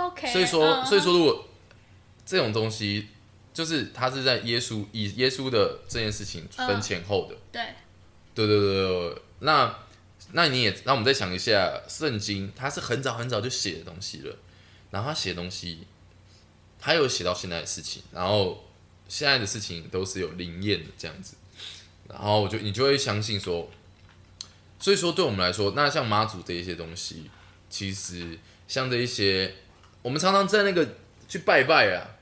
[0.07, 0.33] ，OK。
[0.33, 1.49] 所以说，所以说，如果
[2.25, 3.09] 这种东西，
[3.55, 7.37] 就是他是在耶稣以耶稣的这件事情分前后的。
[7.51, 7.63] 对。
[8.35, 9.75] 对对对对，那。
[10.33, 14.37] 那你也，那我们再想一下，圣经它是很早很早就写的东西了，
[14.91, 15.87] 然后他写东西，
[16.81, 18.65] 他有写到现在的事情，然后
[19.07, 21.37] 现在的事情都是有灵验的这样子，
[22.09, 23.71] 然后我就你就会相信说，
[24.81, 27.31] 所以说对我们来说，那像妈祖这一些东西，
[27.71, 28.37] 其实
[28.67, 29.55] 像这一些，
[30.03, 30.97] 我们常常在那个
[31.29, 32.14] 去拜拜啊，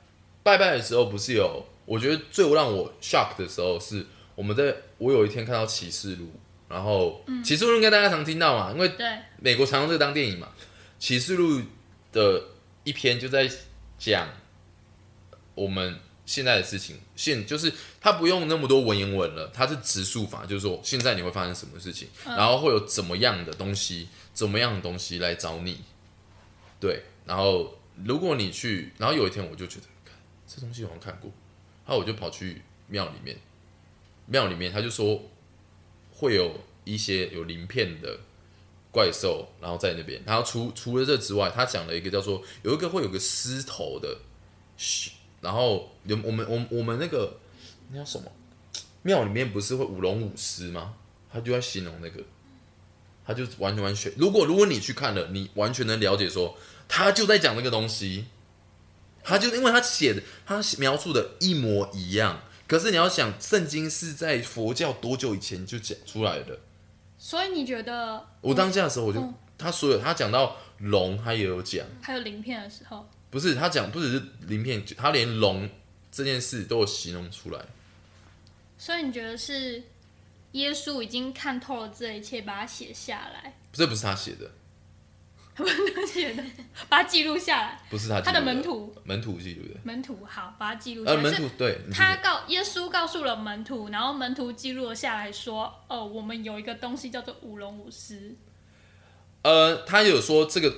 [0.43, 6.33] 拜拜的时候不是有，我觉得最让我 shock 的时候是我们在我有一天看到启示录。
[6.69, 8.91] 然后《启示录》应该大家常听到嘛，因为
[9.39, 10.49] 美国常用这个当电影嘛。
[10.99, 11.59] 《启示录》
[12.13, 12.43] 的
[12.83, 13.47] 一篇就在
[13.99, 14.27] 讲
[15.55, 25.79] 我们现在的事情，现就是他不用那么多文言文了，他是直述法，就是说现在你会发生什么事情，然后会有怎么样的东西，怎么样的东西来找你。
[26.81, 29.87] 对，然后如果你去，然后有一天我就觉得，
[30.53, 31.31] 这东西好像看过，
[31.87, 33.37] 然后我就跑去庙里面，
[34.27, 35.23] 庙里面他就说。
[36.15, 38.21] 会有一些有鳞片的
[38.93, 40.23] 怪兽，然后在那边。
[40.25, 44.19] 然后除除了这之外，他讲了一个叫做有一个会有个狮头的，
[45.41, 47.41] 然后有我们我们我们那个
[47.91, 48.31] 那叫什么
[49.01, 50.95] 庙里面不是会舞龙舞狮吗？
[51.33, 52.23] 他就在形容那个，
[53.27, 54.13] 他就完全完全。
[54.17, 58.27] 如果如果你去看了，你完全能了解说他就在讲那个东西，
[59.23, 62.43] 他就因为他写的他描述的一模一样。
[62.67, 66.59] 可是你要想，圣经是在佛教多久以前就讲出来的？
[67.19, 68.27] 所以你觉得？
[68.41, 75.69] 我当下的时候，我就他所有他讲到龙，他也有讲，还有鳞片的时候，不是他讲，不只是鳞片，他连龙
[76.11, 77.61] 这件事都有形容出来。
[78.79, 79.83] 所以你觉得是
[80.53, 83.59] 耶稣已经看透了这一切，把它写下来？
[83.73, 84.51] 这不是他写的。
[85.63, 86.43] 不是他写的，
[86.89, 87.81] 把它记录下来。
[87.89, 89.81] 不是他，他的门徒，门徒记录的。
[89.85, 91.05] 门徒好，把它记录。
[91.07, 91.79] 呃，门徒对。
[91.93, 98.35] 他告耶稣告诉了门徒，然后门徒记录了下来说：“哦，我们有一个东西叫做舞龙舞狮。”
[99.43, 100.75] 呃，他有说这个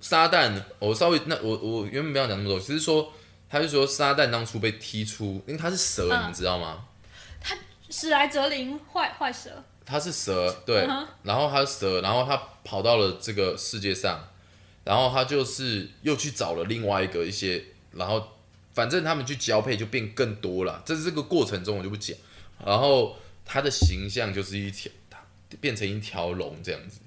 [0.00, 3.12] 撒旦，我稍微那我我原本不要讲那么多，只是说
[3.48, 6.84] 他就说撒旦当初被踢出，因为他是蛇，你们知道吗？
[7.40, 7.56] 他
[7.88, 9.64] 史莱哲林坏坏蛇。
[9.90, 10.86] 他是蛇，对，
[11.24, 14.28] 然后他是蛇，然后他跑到了这个世界上，
[14.84, 18.28] 然后他就是又去找了另外一个一些，然后
[18.72, 22.16] 反正他们去交配就变更多了，这是这个过程中我就不讲。
[22.64, 24.92] 然后它的形象就是一条，
[25.60, 27.00] 变成一条龙这样子。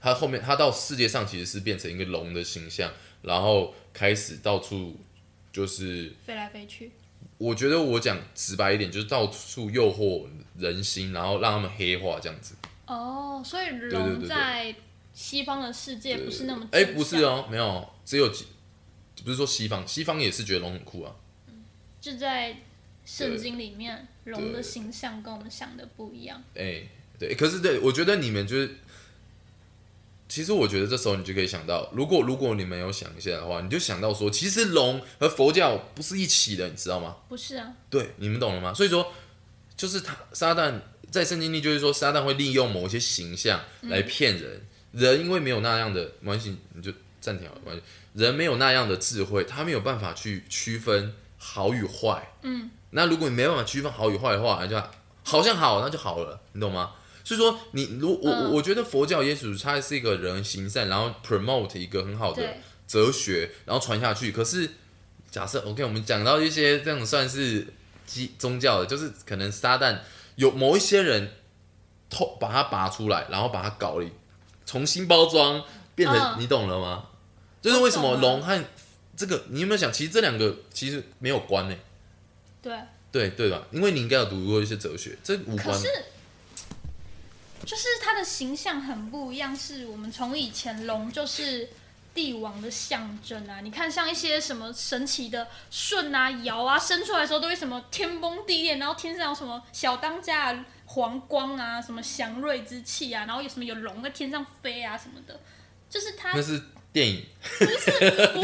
[0.00, 4.96] 它后面它到世界上其实是变成一个龙的形象，然后开始到处
[5.52, 6.92] 就是飞来飞去。
[7.38, 12.54] 我觉得我讲直白一点，就是到处诱惑人心，然后让他们黑化这样子。
[12.86, 14.74] 哦，所以龙在
[15.12, 18.46] 西方的世界不是那么哎、不是，哦，没有，只有几，
[19.24, 21.14] 不是说西方，西方也是觉得龙很酷啊。
[22.00, 22.56] 就在
[23.04, 26.42] 圣经里面，龙的形象跟我们想的不一样。
[26.54, 26.82] 哎、
[27.18, 28.76] 对，可是对我觉得你们就是，
[30.34, 37.18] 其实我觉得这时候你就可以想到，如果如果你没有想一下的话，你就想到说，其实龙和佛教不是一起的，你知道吗？
[37.28, 38.74] 不是啊，对，你们懂了吗？
[38.74, 39.12] 所以说，
[39.76, 40.74] 就是他撒旦
[41.08, 44.66] 在圣经里就是说，撒旦会利用某一些形象来骗人。
[44.90, 47.82] 人因为没有那样的关系，你就暂停好关系。
[48.14, 52.32] 人没有那样的智慧，他没有办法去区分好与坏。
[52.42, 54.82] 嗯，那如果你没办法区分好与坏的话，那就
[55.22, 56.90] 好像好，那就好了，你懂吗？
[57.24, 62.56] 所以说你，如我我嗯我觉得佛教耶稣他是一个人行善，然后 promote 一个很好的，
[62.86, 64.30] 哲学，然后传下去。
[64.30, 64.68] 可是
[65.30, 67.66] 假设 OK，我们讲到一些这种算是
[68.06, 69.98] 基宗教的，就是可能撒旦
[70.36, 71.32] 有某一些人
[72.10, 74.06] 偷把它拔出来，然后把它搞了，
[74.66, 77.06] 重新包装，变成、嗯你懂了吗？
[77.62, 78.62] 就是为什么龙和
[79.16, 81.74] 这个，你有没有想，其实这两个其实没有关呢、
[82.60, 82.76] 对。
[83.10, 83.64] 对对吧？
[83.70, 85.88] 因为你应该有读过一些哲学，这无关可是。
[87.64, 91.68] 就是它的形象很不一样，是我们从以前龙就是
[92.14, 93.60] 帝王的象征啊。
[93.60, 105.40] 你看，像一些什么神奇的舜啊、尧啊，生出来的时候都会什么天崩地裂，然后天上有什么小当家啊、黄光啊、什么祥瑞之气啊，然后有什么有龙在天上飞啊什么的，
[105.88, 107.24] 就是它那是电影，
[107.58, 107.64] 不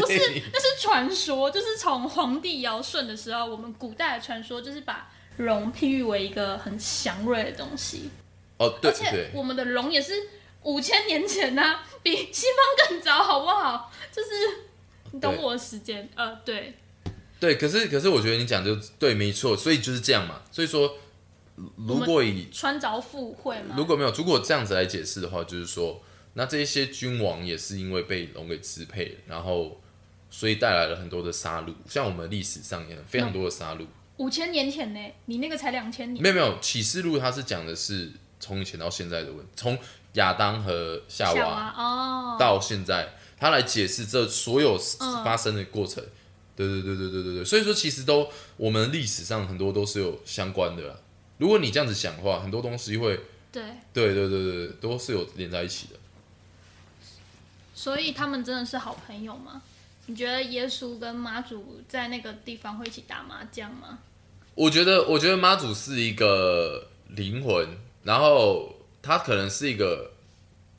[0.07, 8.09] 是，那是传说，就是从皇帝尧舜的时候，我们古代的传说就是把龙譬喻为一个很祥瑞的东西。
[8.61, 10.13] 哦，对而且，我们的龙也是
[10.63, 13.91] 五千年前呐、 比西方更早，好不好？
[14.11, 14.29] 就是
[15.11, 16.75] 你懂我的时间，呃，对，
[17.39, 20.43] 对，可是可是我觉得你讲就对，没错，所以就是这样嘛。
[20.51, 20.97] 所以说，
[21.75, 23.73] 如果以穿着附会嘛。
[23.75, 29.81] 如果没有，如果这样子来解释的话，就是说，那这一些君王也是因为被龙给支配，然后
[30.29, 33.85] 所以带来了很多的杀戮，像我们历史上也非常多的杀戮。
[34.17, 39.77] 五千年前呢，你那个才两千年，没有没有，启示录它是讲的是从以前到现在的问题，从
[40.13, 46.03] 亚当和夏娃哦，到现在，他来解释这所有嗯发生的过程。
[46.53, 48.27] 对对对对对对对，所以说其实都
[48.57, 50.95] 我们历史上很多都是有相关的啦。
[51.37, 53.19] 如果你这样子想的话，很多东西会，
[53.51, 55.95] 对对对对对，都是有连在一起的。
[57.73, 59.61] 所以他们真的是好朋友吗？
[60.07, 63.99] 你觉得耶稣跟妈祖在那个地方会一起打麻将吗？
[64.53, 67.65] 我觉得，我觉得妈祖是一个灵魂，
[68.03, 70.11] 然后他可能是一个，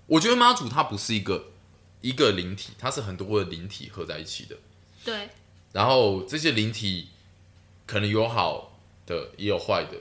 [0.06, 1.52] 我觉得妈祖他不是一个
[2.00, 4.56] 一个灵体，它是很多的灵体合在一起的。
[5.04, 5.28] 对，
[5.72, 7.08] 然后这些灵体
[7.86, 9.98] 可能有好的，也有坏的，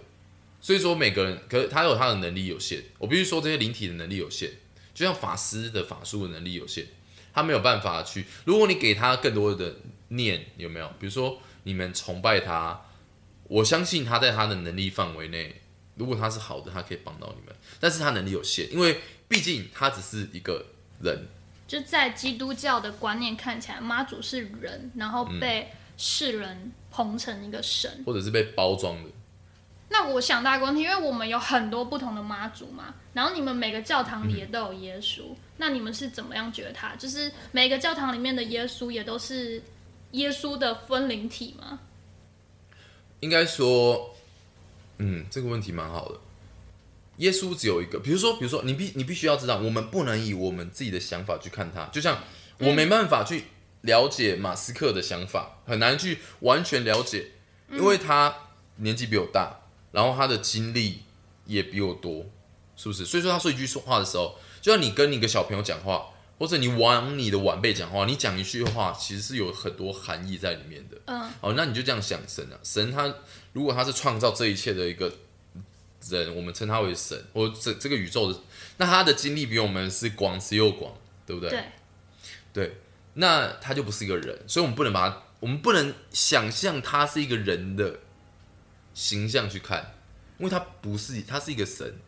[0.60, 2.84] 所以说每个人，可是他有他的能力有限。
[2.98, 4.50] 我必须说，这些灵体的能力有限，
[4.94, 6.88] 就像法师的法术的能力有限，
[7.34, 8.26] 他没有办法去。
[8.46, 9.76] 如果你给他更多的
[10.10, 10.88] 念，有没有？
[11.00, 12.86] 比如说你们崇拜他，
[13.44, 15.61] 我相信他在他的能力范围内，
[16.02, 17.56] 如果他是好的，他可以帮到你们。
[17.80, 20.66] 但是他能力有限，因为毕竟他只是一个
[21.00, 21.28] 人，
[21.68, 28.04] 就在基督教的观念看起来，妈祖是人，然后嗯被世人捧成一个神。
[28.04, 29.10] 或者是被包装的。
[29.90, 36.96] 那我想到一个问题，因为我们有很多不同的妈祖嘛，然后你们每个教堂里也都有耶稣，那你们是怎么样觉得他？
[36.96, 39.62] 就是每个教堂里面的耶稣也都是
[40.14, 41.80] 耶稣的分灵体吗？
[43.20, 44.16] 应该说，
[45.04, 46.20] 嗯，这个问题蛮好的。
[47.18, 52.20] 耶稣只有一个，比如说，比如说，你必你必须要知道，我们不能以我们自己的想法去看他，就像
[52.60, 53.46] 我没办法去
[53.82, 57.32] 了解马斯克的想法，很难去完全了解，
[57.72, 58.34] 因为他
[58.78, 59.62] 年纪比我大，
[59.92, 61.02] 然后他的经历
[61.46, 62.26] 也比我多，
[62.76, 63.06] 是不是？
[63.06, 66.08] 所以说他说一句说话的时候，就像你跟你一个小朋友讲话，
[66.40, 70.98] 或者你往你的晚辈讲话，你讲一句话，其实是有很多含义在里面的。
[71.06, 73.14] 嗯，哦，那你就这样想神啊，神他
[73.54, 75.12] 如果他是创造这一切的一个
[76.10, 78.40] 人，我们称他为神，或这这个宇宙的，
[78.78, 80.94] 那他的经历比我们是广之又广，
[81.26, 81.50] 对不对？
[81.50, 81.64] 对，
[82.54, 82.78] 对，
[83.16, 88.00] 那他就不是一个人，所以我们不能把他，我们不能想象他是一个人的
[88.94, 89.96] 形象去看，
[90.38, 92.00] 因为他不是，他是一个神。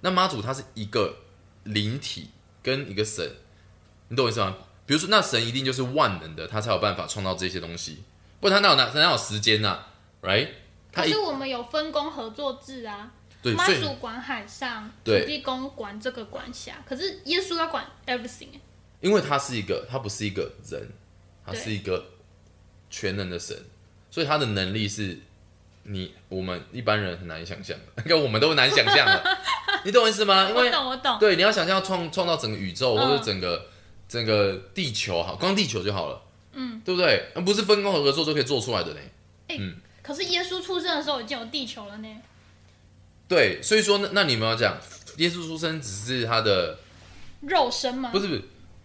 [0.00, 1.16] 那妈祖他是一个
[1.64, 2.30] 灵体
[2.62, 3.28] 跟一个神，
[4.08, 4.56] 你懂我意思吗？
[4.84, 8.04] 比如说，那神一定就是万能的，他才有办法创造这些东西。
[8.40, 9.84] 不然他哪有哪哪有时间呐、
[10.22, 10.48] right？
[11.02, 13.10] 可是我们有分工合作制啊，
[13.42, 15.20] 对，妈祖管海上，对。
[15.20, 18.60] 土地公管这个管辖，可是耶稣要管 everything 欸
[19.00, 20.88] 因为他是一个，他不是一个人，
[21.44, 22.02] 他是一个
[22.88, 23.56] 全能的神，
[24.10, 25.18] 所以他的能力是
[25.82, 29.38] 你我们一般人很难想象的， 应该我们都难想象的，
[29.84, 30.48] 你懂我意思吗？
[30.48, 33.06] 因我为懂我懂，对，你要想象创创造整个宇宙嗯。
[33.06, 33.66] 或者整个
[34.08, 36.22] 整个地球好，光地球就好了，
[36.54, 37.28] 嗯，对不对？
[37.34, 39.00] 那不是分工合作就可以做出来的呢。
[40.06, 42.08] 可是耶稣出生的时候已经有地球了呢。
[43.26, 44.78] 对，所以说那那你们要讲，
[45.16, 46.78] 耶稣出生只是他的
[47.40, 48.10] 肉身吗？
[48.12, 48.42] 不是不是，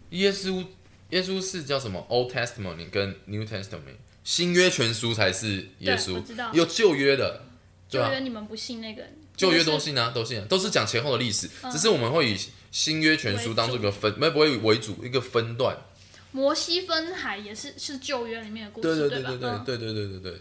[0.09, 0.65] 耶稣
[1.11, 7.43] 耶稣是叫什么？Old Testament 跟 New Testament 新约全书才是耶稣我知道，有旧约的，
[7.89, 9.03] 对约你们不信那个，
[9.37, 12.37] 旧约都信啊，都信啊，都是讲前后的历史，嗯只是我们会以
[12.71, 15.77] 新约全书当做一个分，没不会为主一个分段。
[16.31, 19.15] 摩西分海也是是旧约里面的故对事，吧？
[19.17, 20.39] 对对对对嗯对对对对对，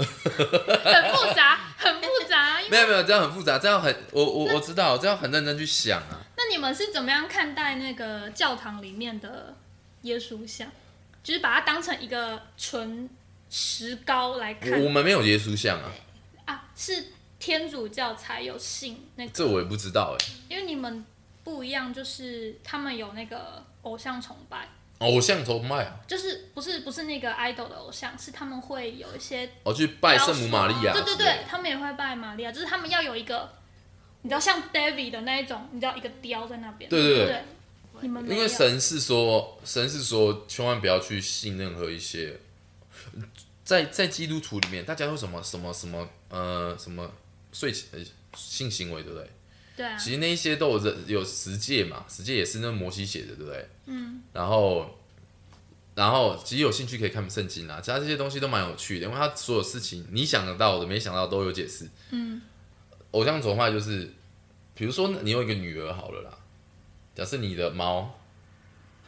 [0.00, 2.58] 很复杂，很复杂。
[2.70, 6.20] 没有没有，这样很复杂，这样很我我我知道，这样很认真去想啊。
[6.36, 9.54] 那你们是怎么样看待那个教堂里面的
[10.02, 10.70] 耶稣像？
[11.22, 13.08] 就是把它当成一个纯
[13.50, 15.92] 石膏来看我我们没有耶稣像啊，
[16.46, 16.64] 啊？
[16.74, 21.04] 是天主教才有信那个，这我也不知道哎、因为你们
[21.44, 24.66] 不一样，就是他们有那个偶像崇拜。
[25.00, 33.50] 偶像崇拜啊，就是不是不是那个 idol 的偶像，是他们会有一些哦去拜圣母玛利亚，对对对，，他们也会拜玛利亚，就是他们要有一个，
[34.22, 37.26] 你知道像 David 的那一种，你知道一个雕在那边，对对对。
[37.26, 37.42] 对，
[38.02, 42.38] 你们因为神是说，神是说，千万不要去信任何一些，
[43.64, 47.10] 在在基督徒里面，大家说什么什么什么呃什么
[47.52, 48.00] 睡前呃
[48.34, 49.30] 性行为，对不对？
[49.76, 53.68] 对啊，其实那一些都有人有十诫嘛，十诫也是那摩西写的，对不对？
[53.86, 54.22] 嗯。
[54.32, 54.98] 然后，
[55.94, 61.88] 然后其实有兴趣可以看圣经啦，其他这些东西都蛮有趣的，因为他所有事情你想得到的、没想到都有解释。
[62.10, 62.40] 嗯。
[63.12, 64.12] 偶像崇拜就是，
[64.74, 66.38] 比如说你有一个女儿好了啦，
[67.14, 68.18] 假设你的猫，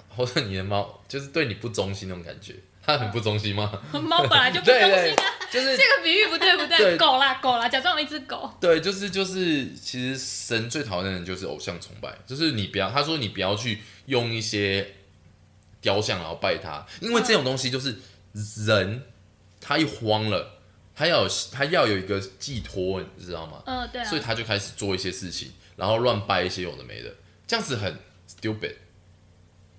[0.09, 3.81] 或者你的猫就是对你不忠心那种感觉，它很不忠心吗？
[3.93, 6.97] 猫本来就不忠心啊，，就是这个比喻不对不对，对。
[6.97, 14.95] 狗啦狗啦，假装有一只狗，对，就是就是，其实神最讨厌的人就是偶像崇拜，就是你不要，他说你不要去用一些
[15.81, 17.97] 雕像然后拜他，因为这种东西就是
[18.67, 19.03] 人
[19.61, 20.59] 他一慌了，
[20.97, 23.63] 他要有他要有一个寄托，你知道吗？
[23.67, 24.05] 嗯对啊。
[24.05, 27.15] 所以，他就开始做一些事情，然后乱拜一些有的没的，
[27.47, 27.97] 这样子很
[28.29, 28.75] stupid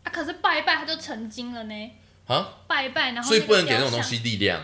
[0.04, 1.92] 啊可是拜一拜他就成精了呢，
[2.26, 4.64] 啊，拜一拜然后所以不能给那种东西力量，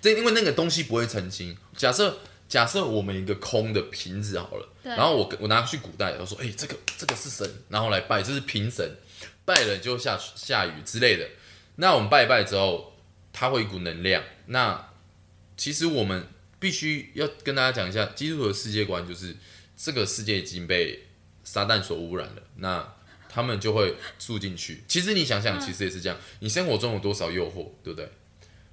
[0.00, 1.56] 这因为那个东西不会成精。
[1.76, 2.18] 假设
[2.48, 8.88] 假设我们一个空的瓶子好了，然后我我拿去古代，我说，哎、这个这个是神，然后来拜，这是平神，
[9.44, 11.28] 拜了就下下雨之类的。
[11.76, 12.94] 那我们拜一拜之后，
[13.32, 14.22] 它会一股能量。
[14.46, 14.90] 那
[15.56, 16.26] 其实我们
[16.60, 19.36] 必须要跟大家讲一下，基督徒的世界观就是
[19.76, 21.06] 这个世界已经被
[21.42, 22.94] 撒旦所污染了，那
[23.36, 24.82] 他们就会住进去。
[24.88, 28.08] 其实你想想，其实也是这样，你生活中有多少诱惑，对不对？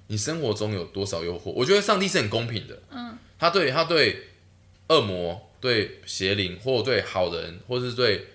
[0.06, 1.50] 你生活中有多少诱惑？
[1.50, 4.28] 我觉得上帝是很公平的，嗯，他对他对
[4.88, 8.28] 恶魔、对邪灵，或对好人，或是对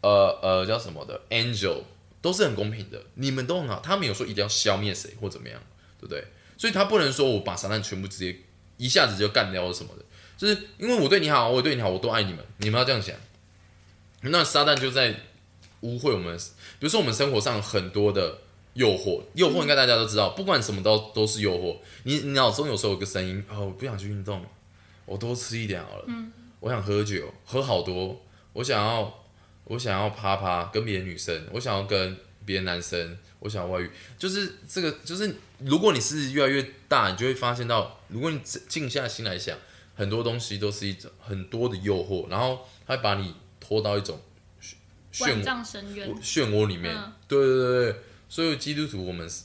[0.00, 1.82] 呃呃叫什么的 angel，
[2.20, 3.00] 都是很公平的。
[3.14, 5.62] 你们都很好，他没有说一定要消灭谁或怎么样，
[6.00, 6.24] 对不对？
[6.56, 8.36] 所以他不能说我把撒旦全部直接
[8.78, 10.04] 一下子就干掉什么的，
[10.36, 13.14] 就是因为我对你好，我对你好，我都爱你们，你们要这样想。
[14.22, 15.14] 那撒旦就在
[15.80, 16.36] 污秽我们，
[16.78, 18.38] 比如说我们生活上很多的
[18.74, 21.76] 诱惑，诱惑应该大家都知道，不管什么都都是诱惑。
[22.04, 24.44] 你你脑中有时候有个声音，哦，我不想去运动，
[25.04, 26.04] 我多吃一点好了。
[26.08, 28.20] 嗯我想喝酒，喝好多，
[28.52, 29.24] 我想要
[29.62, 39.56] 我想要啪啪跟别的女生，我想要跟别的男生，我想要外遇，就是这个，就是如果你是越来越大，你就会发现到，如果你静下心来想，
[39.94, 44.20] 很多东西都是一种很多的诱惑，然后它会把你拖到一种
[45.18, 46.94] 漩万漩丈深渊，漩涡里面。
[46.94, 49.44] 嗯对对对对，所以基督徒我们是，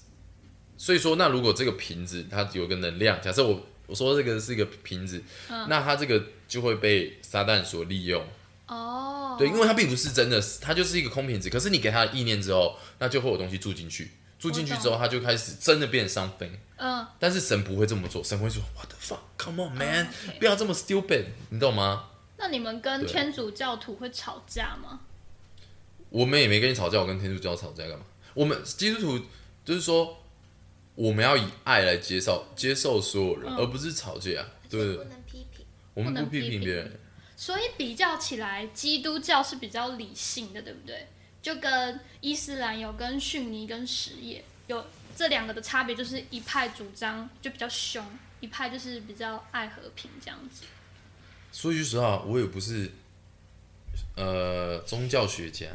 [0.78, 8.26] 所以说那如果这个瓶子它有个能量，假设我我说这个是一个瓶子，嗯那它这个就会被撒旦所利用。
[8.67, 11.49] 哦，对，因为它并不是真的，它就是一个空瓶子。
[11.49, 16.51] 可是你给它的意念之后，那就会有东西住进去，住进去之后，它就开始真的变 something。
[16.78, 20.07] 嗯，但是神不会这么做，神会说 What the fuck，come on man，、
[20.39, 22.05] 不要这么 stupid，你懂吗？
[22.38, 25.01] 那你们跟天主教徒会吵架吗？
[26.14, 28.05] 我们也没跟你吵架，我跟天主教吵架干嘛？
[28.36, 29.26] 我们基督徒
[29.66, 30.24] 就是说，
[30.93, 34.45] 我们要以爱来接受接受所有人，嗯而不是吵架。
[34.70, 35.05] 对不对？
[35.05, 35.66] 能批评。
[35.93, 36.99] 不能我们不批批评评别人。
[37.36, 41.07] 所以比较起来，基督教是比较理性的，对不对？
[41.43, 44.84] 就跟伊斯兰有跟逊尼跟什叶有
[45.16, 48.03] 这两个的差别就是一派主张就比较凶，
[48.39, 50.64] 一派就是比较爱和平这样子。
[51.51, 52.91] 说句实话，我也不是
[54.16, 55.68] 呃宗教学家，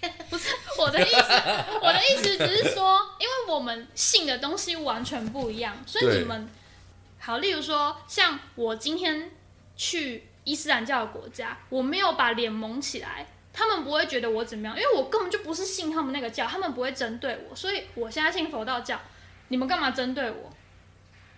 [0.30, 1.32] 不是我的意思，
[1.80, 6.48] 我的意思只是说，因为我们信的东西完全不一样，所以你们
[7.18, 9.30] 好，例如说，像我今天
[9.76, 19.00] 去伊斯兰教的国家，我没有把脸蒙起来，他们不会觉得我怎么样，因为我根本就不是信他们那个教，他们不会针对我，所以我现在信佛道教，
[19.48, 20.52] 你们干嘛针对我？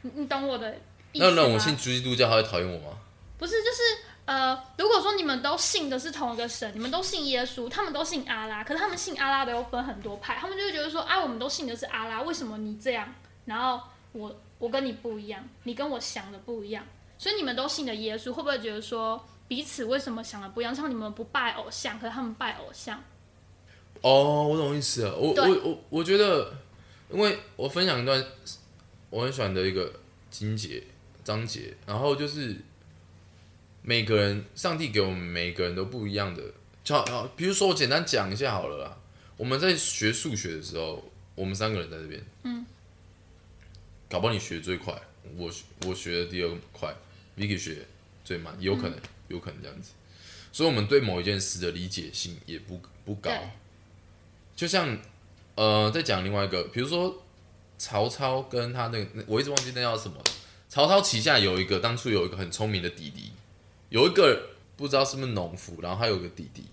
[0.02, 0.76] 你你懂我的
[1.12, 1.32] 意思吗？
[1.36, 2.98] 那那我信基督教，他会讨厌我吗？
[3.38, 3.82] 不是，就是
[4.28, 13.10] 呃，如果说你们都信的是同一个神，你们都信耶稣，他们都信阿拉，可是他们信阿拉的又分很多派，他们就会觉得说，啊，我们都信的是阿拉，为什么你这样，
[13.46, 13.80] 然后
[14.12, 16.84] 我我跟你不一样，你跟我想的不一样，
[17.16, 20.74] 所以你们都信的耶稣，会不会觉得说彼此为什么想的不一样？
[20.74, 23.02] 像你们不拜偶像，可是他们拜偶像，
[24.02, 25.16] 哦，我懂意思了。
[25.16, 26.52] 我我我我觉得，
[27.10, 28.22] 因为我分享一段
[29.08, 29.90] 我很喜欢的一个
[30.30, 30.84] 经节
[31.24, 32.54] 章节，然后就是
[33.88, 36.42] 每个人，上帝给我们每个人都不一样的。
[36.84, 38.98] 就好，比如说我简单讲一下好了啦。
[39.38, 42.66] 我们在学数学的时候，我们三个人在这边，嗯，
[44.06, 44.92] 搞不好你学最快，
[45.38, 45.50] 我
[45.86, 46.94] 我学的第二快
[47.38, 47.86] ，Vicky 学
[48.22, 49.92] 最慢，有可能，有可能这样子。
[50.52, 53.32] 所以，我们对某一件事的理解性也不不高。
[54.54, 54.98] 就像
[55.54, 57.22] 呃，再讲另外一个，比如说
[57.78, 60.22] 曹操跟他那个，我一直忘记那叫什么。
[60.68, 63.32] 曹操旗下有一个，当初有一个很聪明的弟弟，
[63.88, 66.64] 有一个不知道是不是农夫，然后他有个弟弟，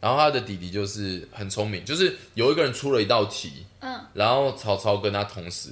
[0.00, 5.70] 然后他的弟弟就是很聪明，就是有一个人出了一道题，嗯，然后曹操跟他同时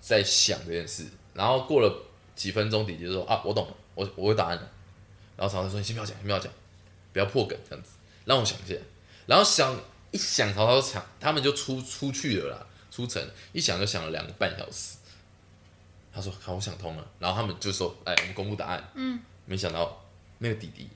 [0.00, 2.04] 在想这件事，然后过了
[2.34, 4.68] 几分钟，弟弟就说啊，我懂了，我我有答案了。
[5.34, 6.52] 然后曹操说：“你先不要讲，先不要讲，
[7.12, 7.92] 不要破梗，这样子，
[8.26, 8.76] 让我想一下。”
[9.26, 9.74] 然后想
[10.10, 14.98] 一想，曹操想，他们就出出去了啦，出城，一想就想了两个半小时。
[16.14, 19.18] 他说：“好，我想通了。”然后他们就说：“哎，我们公布答案。”嗯，
[19.52, 20.02] 没想到
[20.38, 20.88] 那个弟弟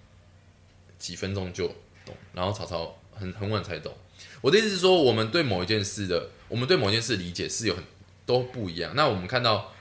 [0.98, 1.68] 几分钟就
[2.07, 3.94] 懂，然后曹操很很晚才懂。
[4.40, 7.84] 我的意思是说，我们对某一件事的，我们对某件事的理解是有很
[8.24, 8.94] 都不一样。
[8.96, 9.74] 那我们看到，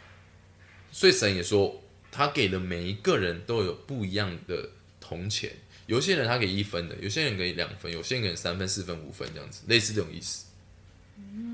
[0.92, 5.54] 所以神也说，他给的每一个人都有不一样的铜钱。
[5.86, 10.48] 有些人他给一分的，有些人给两分，有些人给三分、四分、五分这样子，类似这种意思。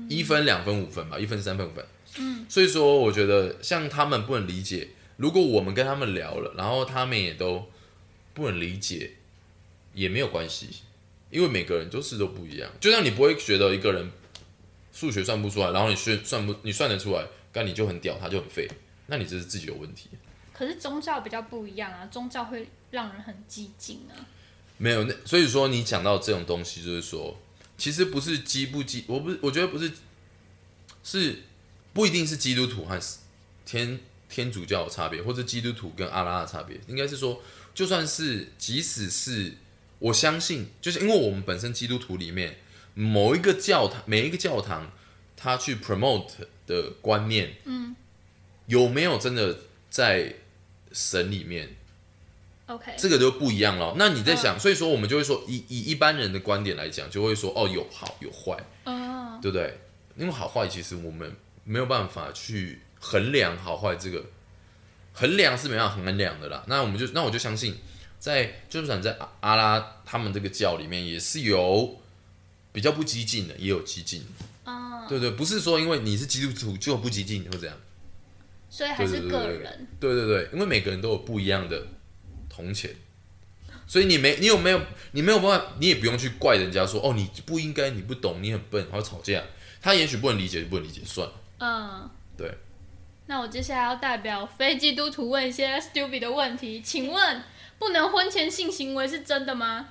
[0.08, 1.86] 一分、两分、五分吧，一分、三分、五分。
[2.18, 4.88] 嗯，所以说我觉得像他们不能理解，
[5.22, 7.70] 如果我们跟他们聊了，然后他们也都
[8.34, 9.12] 不能理解，
[9.94, 10.68] 也没有关系，
[11.30, 12.68] 因为每个人都是都不一样。
[12.80, 14.10] 就像你不会觉得一个人
[14.92, 18.68] 数学算不出来，然后你算算不你算得出来，但你就很屌，他就很废，
[19.06, 20.08] 那你这是自己有问题。
[20.52, 24.18] 可是宗教比较不一样啊，宗教会让人很激进啊。
[24.76, 27.38] 没有那，所以说你讲到这种东西，就是说，
[27.78, 29.92] 其实不是激不激，我不是，我觉得不是，
[31.04, 31.44] 是
[31.92, 33.00] 不一定是基督徒和
[33.64, 34.00] 天
[34.32, 37.42] 天主教的差别，或者基督徒跟阿拉的差别，应该是说，
[37.74, 39.52] 就算是即使是
[39.98, 42.56] 我相信，就是因为我们本身基督徒里面
[42.94, 44.90] 某一个教堂，每一个教堂，
[45.36, 46.30] 他去 promote
[46.66, 47.94] 的观念，嗯，
[48.64, 49.58] 有没有真的
[49.90, 50.36] 在
[50.92, 51.76] 神里面
[52.66, 53.94] ？OK，这个就不一样了。
[53.98, 59.78] 那你在想，所以说我们就会说，以以一般人的观点来讲，就会说哦，有好有坏，嗯，对不对？
[60.16, 64.24] 因为好坏其实我们没有办法去衡量好坏，这个
[65.12, 66.62] 衡量是没办法衡量的啦。
[66.68, 67.76] 那我们就那我就相信，
[68.20, 72.00] 在就算在阿阿拉他们这个教里面，也是有
[72.72, 77.76] 比较不激进的，也有激进的，啊，对对，不是说因为你是基督徒就不激进或怎样。
[78.70, 79.86] 所以还是个人。
[80.00, 81.84] 对对对，因为每个人都有不一样的
[82.48, 82.94] 铜钱，
[83.86, 84.80] 所以你没你有没有
[85.10, 89.42] 你没有办法，你也不用去怪人家说哦你不应该，你不懂，你很笨，然后吵架。
[89.82, 91.34] 他也许不能理解就不能理解，算了。
[91.58, 92.56] 嗯，对。
[93.26, 97.42] 那我接下来要代表非基督徒问一些 stupid 的问题，请问
[97.78, 99.88] 不能婚前性行为是真的吗？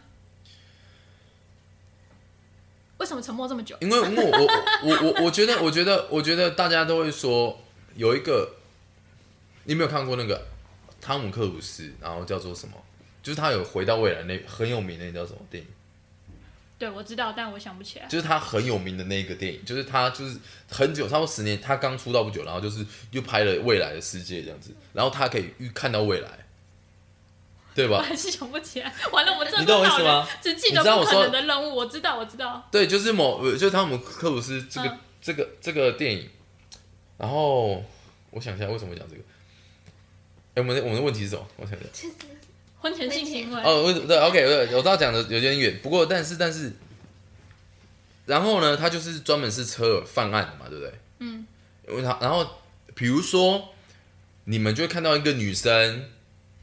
[2.97, 3.75] 为什么沉默这么久？
[3.82, 4.47] 因为我我
[4.84, 7.59] 我我我觉得 我觉得我觉得大家都会说
[7.95, 8.57] 有一个，
[9.63, 10.45] 你有没有看过那个
[10.99, 12.75] 汤姆克鲁斯，然后叫做什么？
[13.23, 15.69] 就是他有回到未来那很有名的那叫什么电影？
[16.82, 18.07] 对，我知道，但我想不起来。
[18.07, 20.36] 就是他很有名的那个电影，就是他就是
[20.67, 26.39] 很久，差不多十年，他刚出道不久，然后就是又拍了未来的世界这样子，然后他可以预看到未来，
[27.75, 27.97] 对吧？
[27.97, 28.91] 我还是想不起来。
[29.11, 31.75] 完了，我真的你懂我意思吗人只记得不可能的任务。
[31.75, 32.67] 我知道，我知道。
[32.71, 36.27] 对，就是某就是汤姆克鲁斯这个、嗯这个这个电影，
[37.19, 37.86] 然后
[38.32, 39.21] 我想一下为什么讲这个。
[40.55, 41.47] 哎，我们的我们的问题是什么？
[41.57, 41.89] 我想一下。
[41.93, 42.15] 就是
[42.82, 46.73] 婚前性行为，哦，为对，OK，对，我知道讲的有点远，不过但是但是，
[48.25, 50.93] 然后呢，他就是专门是车尔犯案的嘛，对不对？
[51.19, 51.45] 嗯。
[51.89, 52.47] 因为他然后
[52.95, 53.69] 比如说
[54.45, 56.09] 你们就会看到一个女生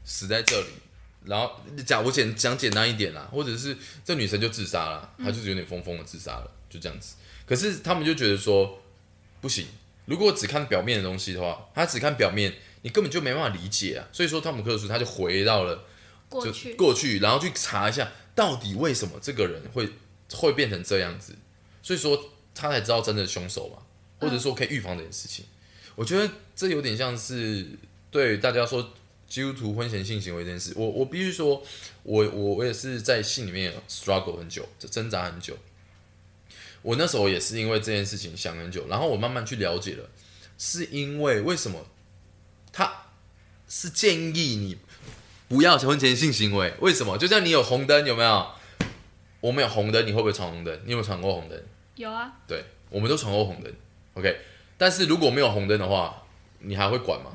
[0.03, 0.67] 死在这里，
[1.25, 7.15] 然后讲我简讲简单一点啦，或者是这女生就自杀了，她就是有点疯疯的自杀了，就这样子。
[7.45, 8.81] 可是他们就觉得说
[9.39, 9.67] 不行，
[10.05, 14.07] 如果只看表面的东西的话，他只看表面，你根本就没办法理解啊。
[14.11, 15.81] 所以说汤姆克鲁斯他就回到了就
[16.29, 19.89] 过去过去，然后去查一下到底为什么这个人会
[20.31, 21.35] 会变成这样子，
[21.81, 23.81] 所以说他才知道真的凶手嘛，
[24.19, 25.45] 或者说可以预防这件事情。
[25.95, 27.67] 我觉得这有点像是
[28.09, 28.93] 对大家说
[29.27, 31.61] 基督徒婚前性行为这件事，我我必须说，
[32.03, 35.57] 我我我也是在信里面 struggle 很久，挣扎很久。
[36.81, 40.09] 我那时候也是因为这件事情想很久，然后我慢慢去了解了，
[40.57, 41.85] 是因为为什么
[42.71, 43.07] 他
[43.67, 44.77] 是建议你
[45.49, 46.73] 不要婚前性行为？
[46.79, 47.17] 为什么？
[47.17, 48.47] 就像你有红灯有没有？
[49.41, 50.73] 我们有红灯，你会不会闯红灯？
[50.85, 51.61] 你有没有闯过红灯？
[51.95, 53.73] 有啊，对，我们都闯过红灯。
[54.13, 54.37] OK，
[54.77, 56.23] 但是如果没有红灯的话，
[56.59, 57.31] 你还会管吗？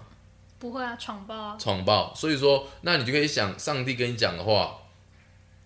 [0.59, 2.15] 不会啊，闯爆啊，闯爆。
[2.15, 4.79] 所以说，那你就可以想，上帝跟你讲的话，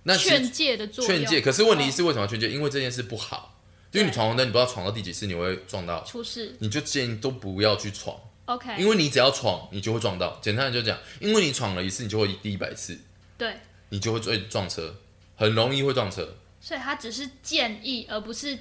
[0.04, 1.16] 那劝诫的作用。
[1.16, 1.40] 劝诫。
[1.40, 2.48] 可是问题嗯是为什么要劝诫？
[2.48, 3.60] 因为这件事不好，
[3.92, 8.16] 因为你闯红灯，你不知道闯到第几次你会撞到，出事你就建议都不要去闯，
[8.48, 10.38] ，OK，因为你只要闯，你就会撞到。
[10.42, 12.98] 简单的就讲，因为你闯了一次，你就会第一百次，
[13.36, 14.96] 对，你就会追撞车，
[15.36, 16.36] 很容易会撞车。
[16.60, 18.58] 所以他只是建议，而不是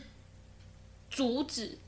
[1.09, 1.79] 阻止。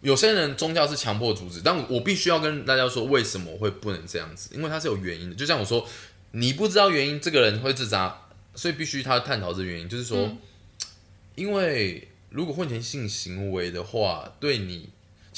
[0.00, 4.50] 有些人宗教是强迫阻止，但我必须要跟大家说，为什么会不能这样子？
[4.54, 5.36] 因为它是有原因的。
[5.36, 5.86] 就像我说，
[6.32, 9.88] 你不知道原因，这个人会自杀，所以必须他探讨这个原因。
[9.88, 10.38] 就是说，嗯
[11.34, 14.88] 因为如果婚前性行为的话，对你，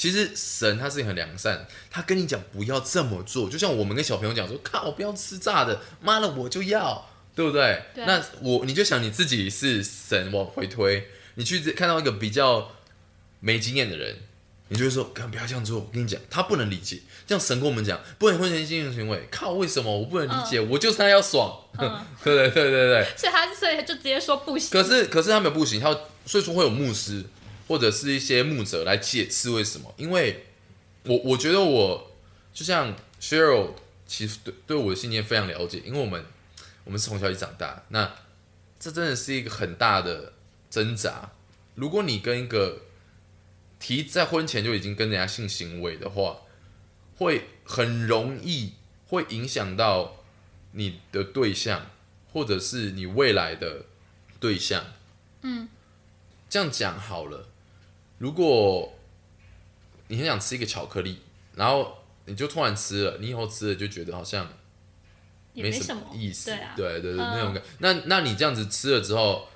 [0.01, 3.47] 其实神他是很良善，他跟你讲不要这么做。
[3.47, 7.83] 就像我们跟小朋友讲说，靠，不要吃炸的，妈的我就要，对不对？
[7.93, 12.71] 对那我你就想你自己是神往回推，你去看到一个比较
[13.41, 14.17] 没经验的人，
[14.69, 15.77] 你就会说，干不要这样做。
[15.77, 16.99] 我跟你讲，他不能理解。
[17.27, 20.59] 这样神跟我们讲，不能婚前性行为，靠，为什么我不能理解？
[20.59, 23.07] 我就是他要爽， 嗯对对对对对。
[23.15, 24.71] 所以他所以他就直接说不行。
[24.71, 25.95] 可是可是他们不行，他
[26.25, 27.23] 所以说会有牧师
[27.71, 29.93] 或者是一些牧者来解释为什么？
[29.95, 30.43] 因为
[31.05, 32.11] 我我觉得我
[32.53, 33.69] 就像 Cheryl，
[34.05, 36.25] 其实对对我的信念非常了解，因为我们
[36.83, 38.13] 我们是从小一起长大，那
[38.77, 40.33] 这真的是一个很大的
[40.69, 41.31] 挣扎。
[41.75, 42.81] 如果你跟一个
[43.79, 46.41] 提在婚前就已经跟人家性行为的话，
[47.15, 48.73] 会很容易
[49.07, 50.17] 会影响到
[50.73, 51.89] 你的对象，
[52.33, 53.85] 或者是你未来的
[54.41, 54.87] 对象。
[55.43, 55.69] 嗯，
[56.49, 57.47] 这样讲好了。
[58.21, 58.93] 如果
[60.09, 61.17] 你很想吃一个巧克力，
[61.55, 64.47] 然后你就突然吃了，你以后吃了就觉得好像
[65.55, 67.63] 没什么意思，对啊，对对对，嗯那种感。
[67.79, 69.47] 那那你这样子吃了之后，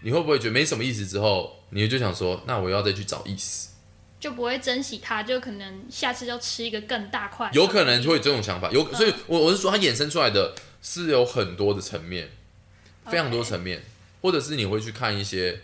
[0.00, 1.06] 你会不会觉得没什么意思？
[1.06, 3.68] 之后你就想说，那我要再去找意思。
[4.18, 7.50] 就不会珍惜它，就可能下次就吃一个更大块。
[7.52, 12.30] 有可能会有这种想法，有，所以我我是说，它衍生出来的是有很多的层面，
[13.04, 13.82] 非常多层面，
[14.22, 15.60] 或者是你会去看一些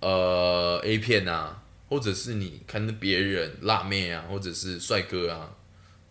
[0.00, 5.50] 呃 A 片啊，或者是你看别人辣妹啊，或者是帅哥啊、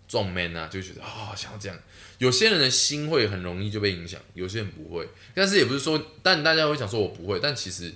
[0.08, 1.78] 壮 man 啊，就觉得啊、想要这样。
[2.18, 5.08] 有些人的心会很容易就被影响，有些人不会。
[5.34, 7.94] 但是也不是说，但大家会想说我不会，但其实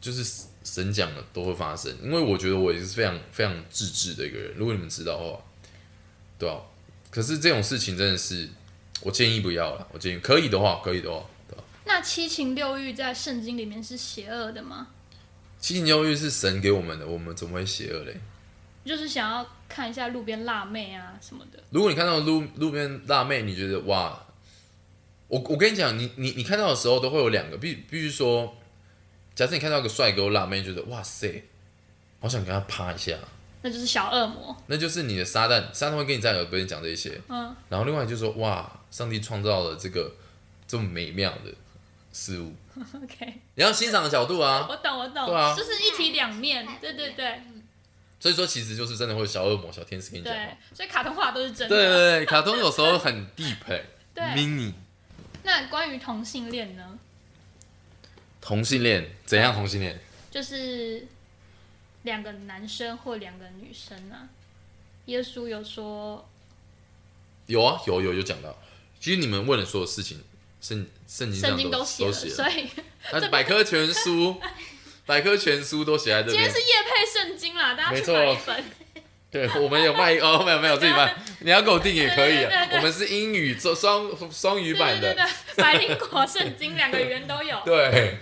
[0.00, 4.54] 就是神讲了都会发生，因为我觉得我也是非常非常自制的一个人。
[4.56, 5.44] 如果你们知道的话，
[6.38, 6.60] 对啊。
[7.10, 8.48] 可是这种事情真的是，
[9.00, 9.88] 我建议不要了。
[9.92, 11.26] 我建议可以的话，可以的话，
[11.84, 14.88] 那七情六欲在圣经里面是邪恶的吗？
[15.58, 18.16] 七情六欲是神给我们的，我们怎么会邪恶嘞？
[18.84, 21.62] 就是想要看一下路边辣妹啊什么的。
[21.70, 24.26] 如果你看到路路边辣妹，你觉得哇，
[25.28, 28.56] 我我跟你讲，你你你看到的时候都会有两个，必必须说，
[29.34, 31.44] 假设你看到一个帅哥辣妹，觉得哇塞，
[32.20, 33.18] 好想跟他趴一下，
[33.62, 37.20] 那就是小恶魔，那就是你的撒旦，撒旦会跟你在耳边讲这些。
[37.28, 40.10] 嗯，然后另外就是说，哇，上帝创造了这个
[40.66, 41.52] 这么美妙的
[42.12, 42.52] 事物，
[43.02, 44.66] OK，你要欣赏的角度啊。
[44.68, 47.40] 我懂我懂，对啊就是一体两面，对对对
[48.18, 50.44] 所以说，其实就是真的会有小恶魔、小天使跟你讲话。
[50.44, 51.74] 对，所以卡通画都是真的。
[51.74, 53.84] 对对对，卡通有时候很 deep 欸
[54.14, 54.72] 对 mini
[55.42, 56.98] 那关于同性恋呢？
[58.40, 59.54] 同性恋怎样？
[59.54, 59.98] 同性恋
[60.30, 61.06] 就是
[62.02, 64.28] 两个男生或两个女生啊。
[65.06, 66.28] 耶稣有说，
[67.46, 68.54] 有啊，有有有讲到。
[69.00, 70.22] 其实你们问的所有事情，
[70.60, 72.68] 圣圣经上圣经都写了，写所以
[73.10, 74.40] 它是百科全书，
[75.06, 76.58] 百科全书都写在这里今天是。
[76.58, 78.64] 夜配圣经啦，大家去没错买一本。
[79.30, 82.48] 对，我们有卖哦，没有没有自己卖， 你要给我订也可以啊。
[82.48, 87.56] 对对对对我们是英语做双双语版的对对，对，百灵果圣经两个语言都有。
[87.64, 88.18] 对，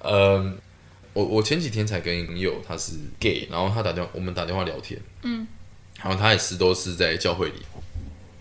[0.00, 0.58] 嗯，
[1.12, 5.46] 我我前几天才跟朋友他是 gay，然后他打电话，我们打电话聊天，嗯，
[6.02, 7.62] 然后他也是都是在教会里。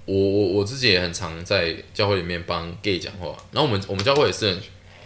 [0.05, 4.61] 我我我自己也很常在教会里面帮 gay 讲话，然后我们我们教会也是很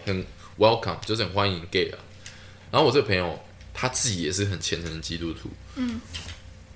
[0.05, 0.25] 很
[0.57, 1.99] welcome，就是很欢迎 gay 啊。
[2.71, 3.39] 然后我这个朋友
[3.73, 6.01] 他自己也是很虔诚的基督徒，嗯，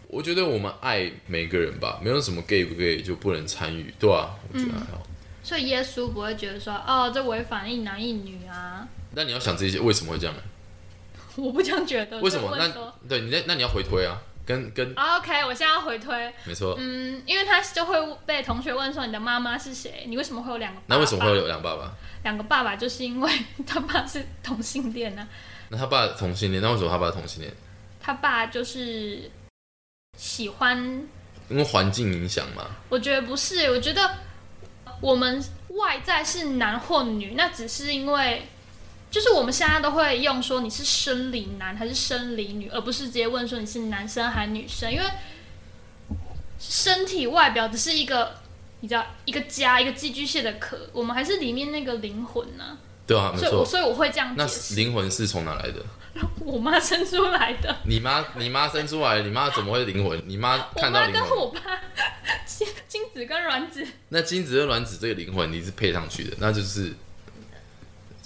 [0.07, 5.01] 我觉得我们爱每个人吧，没有什么 gay 不 gay 就不能参与，对啊，我觉得还好。
[5.43, 8.87] 所以耶稣不会觉得说，哦，这违反一男一女啊。
[9.13, 10.41] 那你要想这些为什么会这样呢？
[11.37, 12.19] 我不这样觉得。
[12.19, 12.55] 为什么？
[12.57, 12.69] 那
[13.09, 14.21] 对你那那你要回推啊，
[14.51, 16.75] 跟跟 OK，我现在要回推，没错。
[16.77, 17.95] 嗯，因为他就会
[18.25, 20.03] 被同学问说你的妈妈是谁？
[20.07, 20.95] 你为什么会有两个爸爸？
[20.95, 21.91] 那为什么会有两爸爸？
[22.23, 22.75] 两个爸爸？
[22.75, 23.31] 就是因为
[23.65, 25.27] 他爸是同性恋啊，
[25.69, 27.53] 那他爸同性恋，那为什么他爸同性恋？
[28.01, 29.31] 他爸就是
[30.17, 30.77] 喜欢
[31.49, 32.65] 因为环境影响嘛。
[32.89, 34.17] 我觉得不是，我觉得
[34.99, 38.47] 我们外在是男或女，那只是因为，
[39.11, 45.05] 就是我们现在都会用说你是生理男还是生理女，而不是直接问说你是男生还是女生，因为
[46.57, 48.37] 身体外表只是一个，
[48.79, 53.65] 你知道一个家一个寄居蟹的壳，我们还是里面那个灵魂呢、对啊，没所以我错。
[53.65, 55.83] 所以我会这样那灵魂是从哪来的？
[56.39, 57.73] 我妈生出来的。
[57.85, 60.21] 你妈，你妈生出来，你妈怎么会灵魂？
[60.25, 61.59] 你妈看到灵魂，跟我爸
[62.45, 66.93] 精精子跟卵子那精子跟卵子这个灵魂你是配上去的，那就是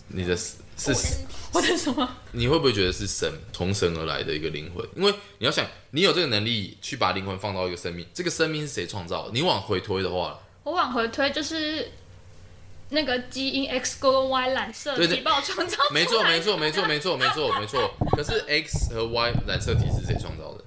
[0.07, 0.35] 你的
[0.77, 1.17] 是是，
[1.51, 2.09] 或者什么？
[2.31, 4.85] 你会不会觉得是神从神而来的一个灵魂？
[4.95, 9.31] 因为你要想，你有这个能力去把灵魂放到一个生命，这个生命是谁创造的？
[9.33, 11.91] 你往回推的话，我往回推就是
[12.89, 17.93] 那个基因 X 跟 Y 染色对对体把我创造出来没错，没错，没错，没错，没错， 没错。
[18.11, 20.63] 可是 X 和 Y 染色体是谁创造的？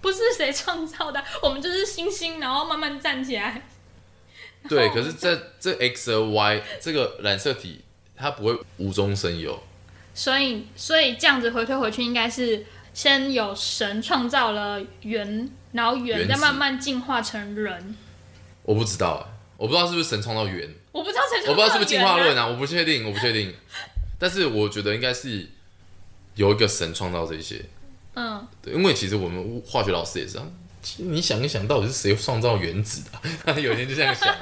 [0.00, 3.68] 不是谁创造的，我们就是星星，然后慢慢站起来。
[4.68, 7.84] 对，可是这这 X 和 Y 这个染色体，
[8.16, 9.62] 它不会无中生有。
[10.14, 17.96] 所以，所以这样子回推回去，应该是先有神创造了猿，然后猿再慢慢进化成人。
[18.62, 22.42] 我不知道，我不知道是不是神创造猿，我不知道谁我不知道是不是进化论啊？
[22.42, 23.54] 啊，我不确定，我不确定。
[24.18, 25.48] 但是我觉得应该是
[26.34, 27.64] 有一个神创造这些。
[28.14, 30.44] 嗯，对，因为其实我们化学老师也是啊。
[30.82, 34.36] 其实你想一想，到底是谁创造原子的啊、 他有一天就这样想。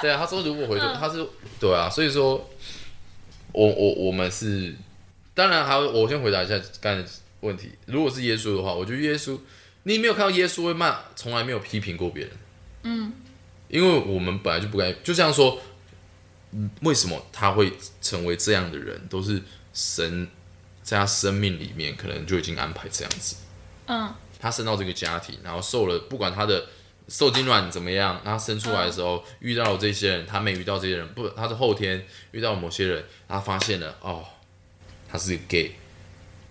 [0.00, 1.26] 对啊，他说如果回头，嗯他是
[1.58, 2.48] 对啊，所以说，
[3.52, 4.74] 我我我们是，
[5.34, 7.70] 当然还有，我先回答一下刚才问题。
[7.86, 9.38] 如果是耶稣的话，我觉得耶稣，
[9.84, 12.32] 你没有看到耶稣会骂，从来没有批评过别人。
[12.82, 13.12] 嗯，
[13.68, 15.60] 因为我们本来就不该，就这样说。
[16.50, 17.70] 嗯为什么他会
[18.00, 18.98] 成为这样的人？
[19.08, 19.42] 都是
[19.74, 20.26] 神
[20.82, 23.36] 在他生命里面可能就已经安排这样子。
[23.86, 26.66] 嗯，他生到这个家庭，然后受了不管他的
[27.08, 34.24] 受精卵怎么样，他生出来的时候、遇到了这些人，他没遇到这些人，不，他是后天遇到某些人，他发现了哦，
[35.10, 35.72] 他是个 gay，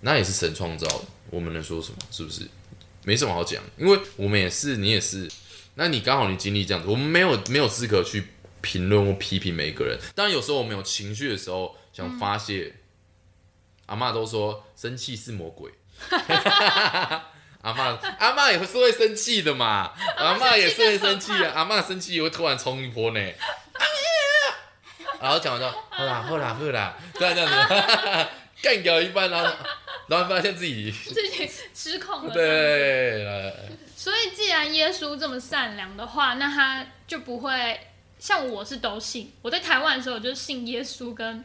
[0.01, 1.97] 那也是神创造的，我们能说什么？
[2.09, 2.47] 是不是？
[3.03, 5.29] 没什么好讲，因为我们也是，你也是，
[5.75, 8.27] 那你刚好你经历这样子，我们没有没有资格去
[8.59, 9.97] 评论或批评每一个人。
[10.15, 12.73] 当然有时候我们有情绪的时候想发泄，
[13.85, 15.71] 阿妈都说生气是魔鬼。
[17.61, 23.19] 阿妈，阿妈也是会生气的嘛，阿妈也是会生气的，阿妈生气也会突然冲一波呢。
[25.19, 28.27] 然后讲完之后，好啦好啦好啦，这样这样子，
[28.61, 29.51] 干掉一半，然后
[30.07, 32.33] 然后发现自己自己失控了。
[32.33, 33.53] 对，来
[33.95, 37.79] 所以，既然耶稣这么善良的话，那他就不会
[38.19, 39.33] 像我是都信。
[39.41, 41.43] 我在台湾的时候，我就信耶稣跟，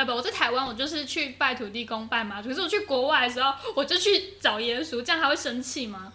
[0.00, 2.48] 啊不，我在台湾我就是去拜土地公、拜妈祖。
[2.48, 6.12] 可是我去国外的时候，我就去找耶稣，这样他会生气吗？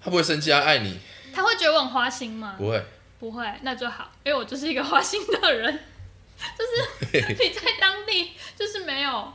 [0.00, 0.98] 他不会生气，他爱你，
[1.32, 2.54] 他会觉得我很花心吗？
[2.58, 2.84] 不会。
[3.20, 5.72] 不会，那就好，因为我就是一个花心的人，
[6.56, 9.32] 就是 你在当地就是没有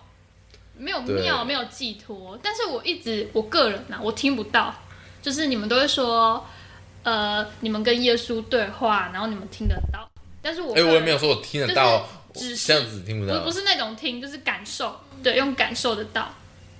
[0.77, 2.39] 没有庙，没有寄托。
[2.41, 4.73] 但是我一直我个人呐、我听不到，
[5.21, 6.45] 就是你们都会说，
[7.03, 10.09] 呃，你们跟耶稣对话，然后你们听得到，
[10.41, 13.39] 但是我哎、我也没有说我听得到，就是只是这样子听不到。
[13.39, 16.33] 不不是那种听，就是感受，对，用感受得到。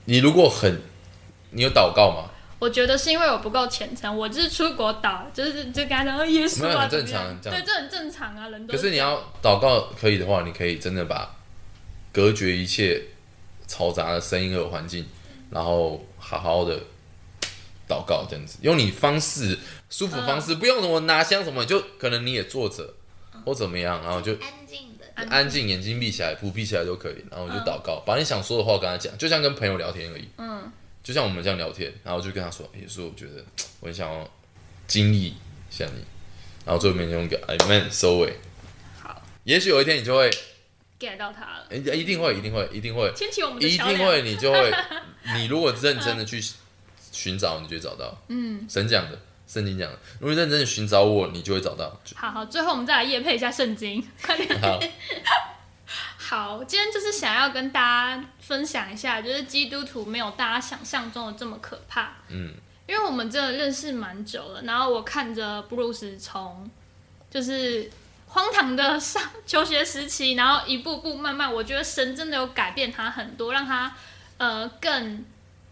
[0.06, 0.82] 你如果很，
[1.52, 2.30] 你有祷告吗？
[2.60, 7.60] 我觉得是因为我不够虔诚，我就是出国祷，就是就跟他讲哦耶稣啊，很正常这样。
[7.60, 11.36] 对，这很正常啊，人都可是你要祷告可以的话，你可以真的把
[12.14, 13.02] 隔绝一切
[13.68, 15.06] 嘈杂的声音和环境，
[15.50, 16.78] 然后好好的
[17.86, 22.94] 祷告，这样子，用你方式舒服方式，不用什么拿香什么，就可能你也坐着
[23.44, 24.80] 或怎么样，然后就安静。
[24.93, 30.28] 的，安安静，眼睛闭起来，不闭起来都可以，然后就祷告，把你想说的话跟他讲，就像跟朋友聊天而已。
[30.38, 30.72] 嗯，
[31.04, 33.44] 就像我们这样聊天，然后就跟他说，也是我觉得
[33.80, 34.30] 我很想要
[34.88, 35.36] 经历一
[35.70, 36.04] 下你，
[36.66, 38.34] 然后最后面用一个 Amen 收尾。
[39.02, 40.30] 好，也许有一天你就会
[41.00, 41.68] get 到他了。
[41.72, 43.78] 一一定会，一定会，一定会，牵起我们的一。
[43.78, 44.72] 定会，你就会，
[45.36, 46.42] 你如果认真的去
[47.12, 48.18] 寻找，你就会找到。
[48.30, 52.00] 嗯，神讲的，圣经讲的，如果认真的寻找我，你就会找到。
[52.16, 54.60] 好好，最后我们再来夜配一下圣经， 快点。
[54.62, 54.80] 好，
[56.18, 62.14] 好，今天就是想要跟大家分享一下，就是基督徒没有大家想象中的这么可怕。
[62.30, 62.54] 嗯，
[62.88, 66.70] 因为我们真的认识蛮久了，然后我看着布鲁斯从
[67.30, 67.92] 就是
[68.28, 73.94] 荒唐的上 求学时期，然后一步步慢慢，我觉得神真的有改变他很多，让他
[74.38, 75.24] 呃更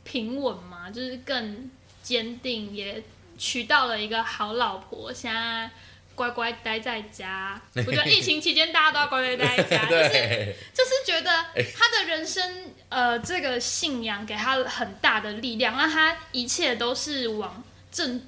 [0.03, 1.72] 平稳嘛，就是更
[2.03, 3.01] 坚定，也
[3.42, 5.68] 娶到了一个好老婆，现在
[6.14, 7.60] 乖乖待在家。
[7.74, 11.32] 我觉得疫情期间大家都要乖乖待在家，就 是对，就是觉得
[11.76, 18.22] 他的人生，呃，这个信仰给他很大的力量，让他一切都是往正，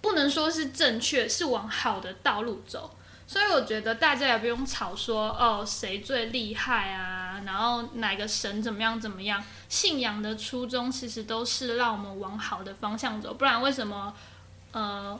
[0.00, 2.96] 不能说是正确，是往好的道路走。
[3.28, 9.40] 所以我觉得大家也不用吵说哦谁最厉害啊，然后哪个神怎么样怎么样。
[9.68, 14.12] 信仰的初衷其实都是让我们往好的方向走，不然为什么
[14.72, 15.18] 呃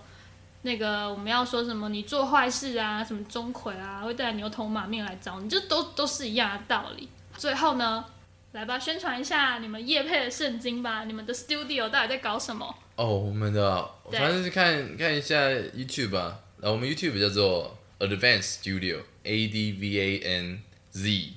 [0.63, 7.09] 那个我们要说什么你做坏事啊，什么钟馗啊会带牛头马面来找你，就都都是一样的道理。
[7.37, 8.05] 最后呢，
[8.53, 12.75] 来吧，宣传一下你们业配的圣经吧，你们的 studio 到底在搞什么？
[12.97, 21.31] 哦，我们的对反正是看看一下 YouTube 吧，然后我们 YouTube 叫做 Advanced Studio，A D V A N Z，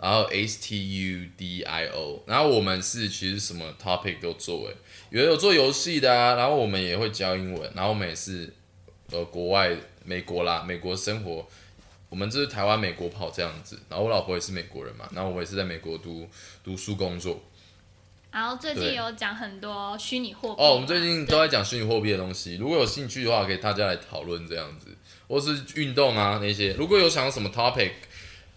[0.00, 4.76] 然后 S T U D I O，然后我们是其实什么 topic 都做诶，
[5.10, 8.54] 有有做游戏的啊，然后我们也会教英文，然后我们也是
[9.10, 11.46] 呃国外美国啦，美国生活，
[12.08, 16.28] 我们这是台湾美国跑这样子，然后我老婆也是美国人嘛，然后我也是在美国读
[16.62, 17.42] 读书工作。
[18.30, 24.88] 然后最近有讲很多虚拟货币哦，我们最近都在讲虚拟货币的东西，如果有兴趣的话，可以大家来讨论这样子，
[25.26, 26.74] 或是运动啊那些。
[26.74, 27.90] 如果有想要什么 topic，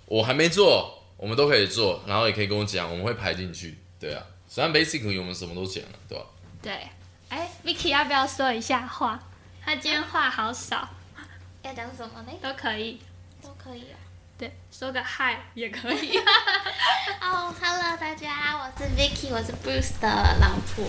[0.06, 3.78] 我还没做，我们都可以做，然后也可以跟我讲，我们会排进去。
[4.00, 6.26] 对啊，虽然 basically 我们什么都讲了，对吧？
[6.64, 6.88] 对。
[7.30, 9.20] 哎，Vicky 要不要说一下话？
[9.64, 10.90] 他今天话好少，
[11.62, 12.32] 要讲什么呢？
[12.42, 13.00] 都可以。
[13.44, 13.96] 都可以啊。
[14.36, 16.18] 对，说个嗨也可以。
[17.22, 20.08] 哦、h e l l o 大家，我是 Vicky，我是 Bruce 的
[20.42, 20.84] 老婆。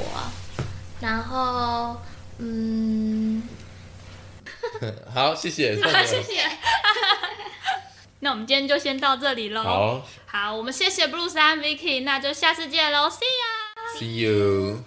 [0.99, 2.01] 然后，
[2.39, 3.43] 嗯，
[5.15, 6.49] 好，谢谢，谢谢。
[8.25, 9.65] 那我们今天就先到这里喽。
[9.65, 13.99] 好好，我们谢谢 Bruce 和 Vicky，那就下次见喽，See ya。
[13.99, 14.85] ，see you。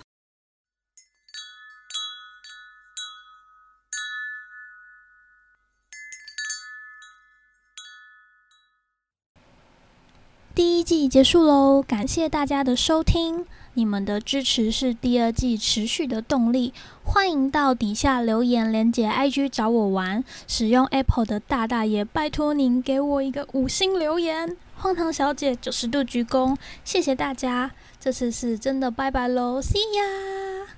[10.56, 16.74] 第一季结束喽，感谢大家的收听，你们的支持是第二季持续的动力。
[17.04, 24.58] 欢迎到底下留言连接 IG 找我玩，使用 Apple 的大大爷，拜托您给我一个五星留言。
[24.78, 30.75] 荒唐小姐九十度鞠躬，谢谢大家，这次是真的拜拜喽，See ya。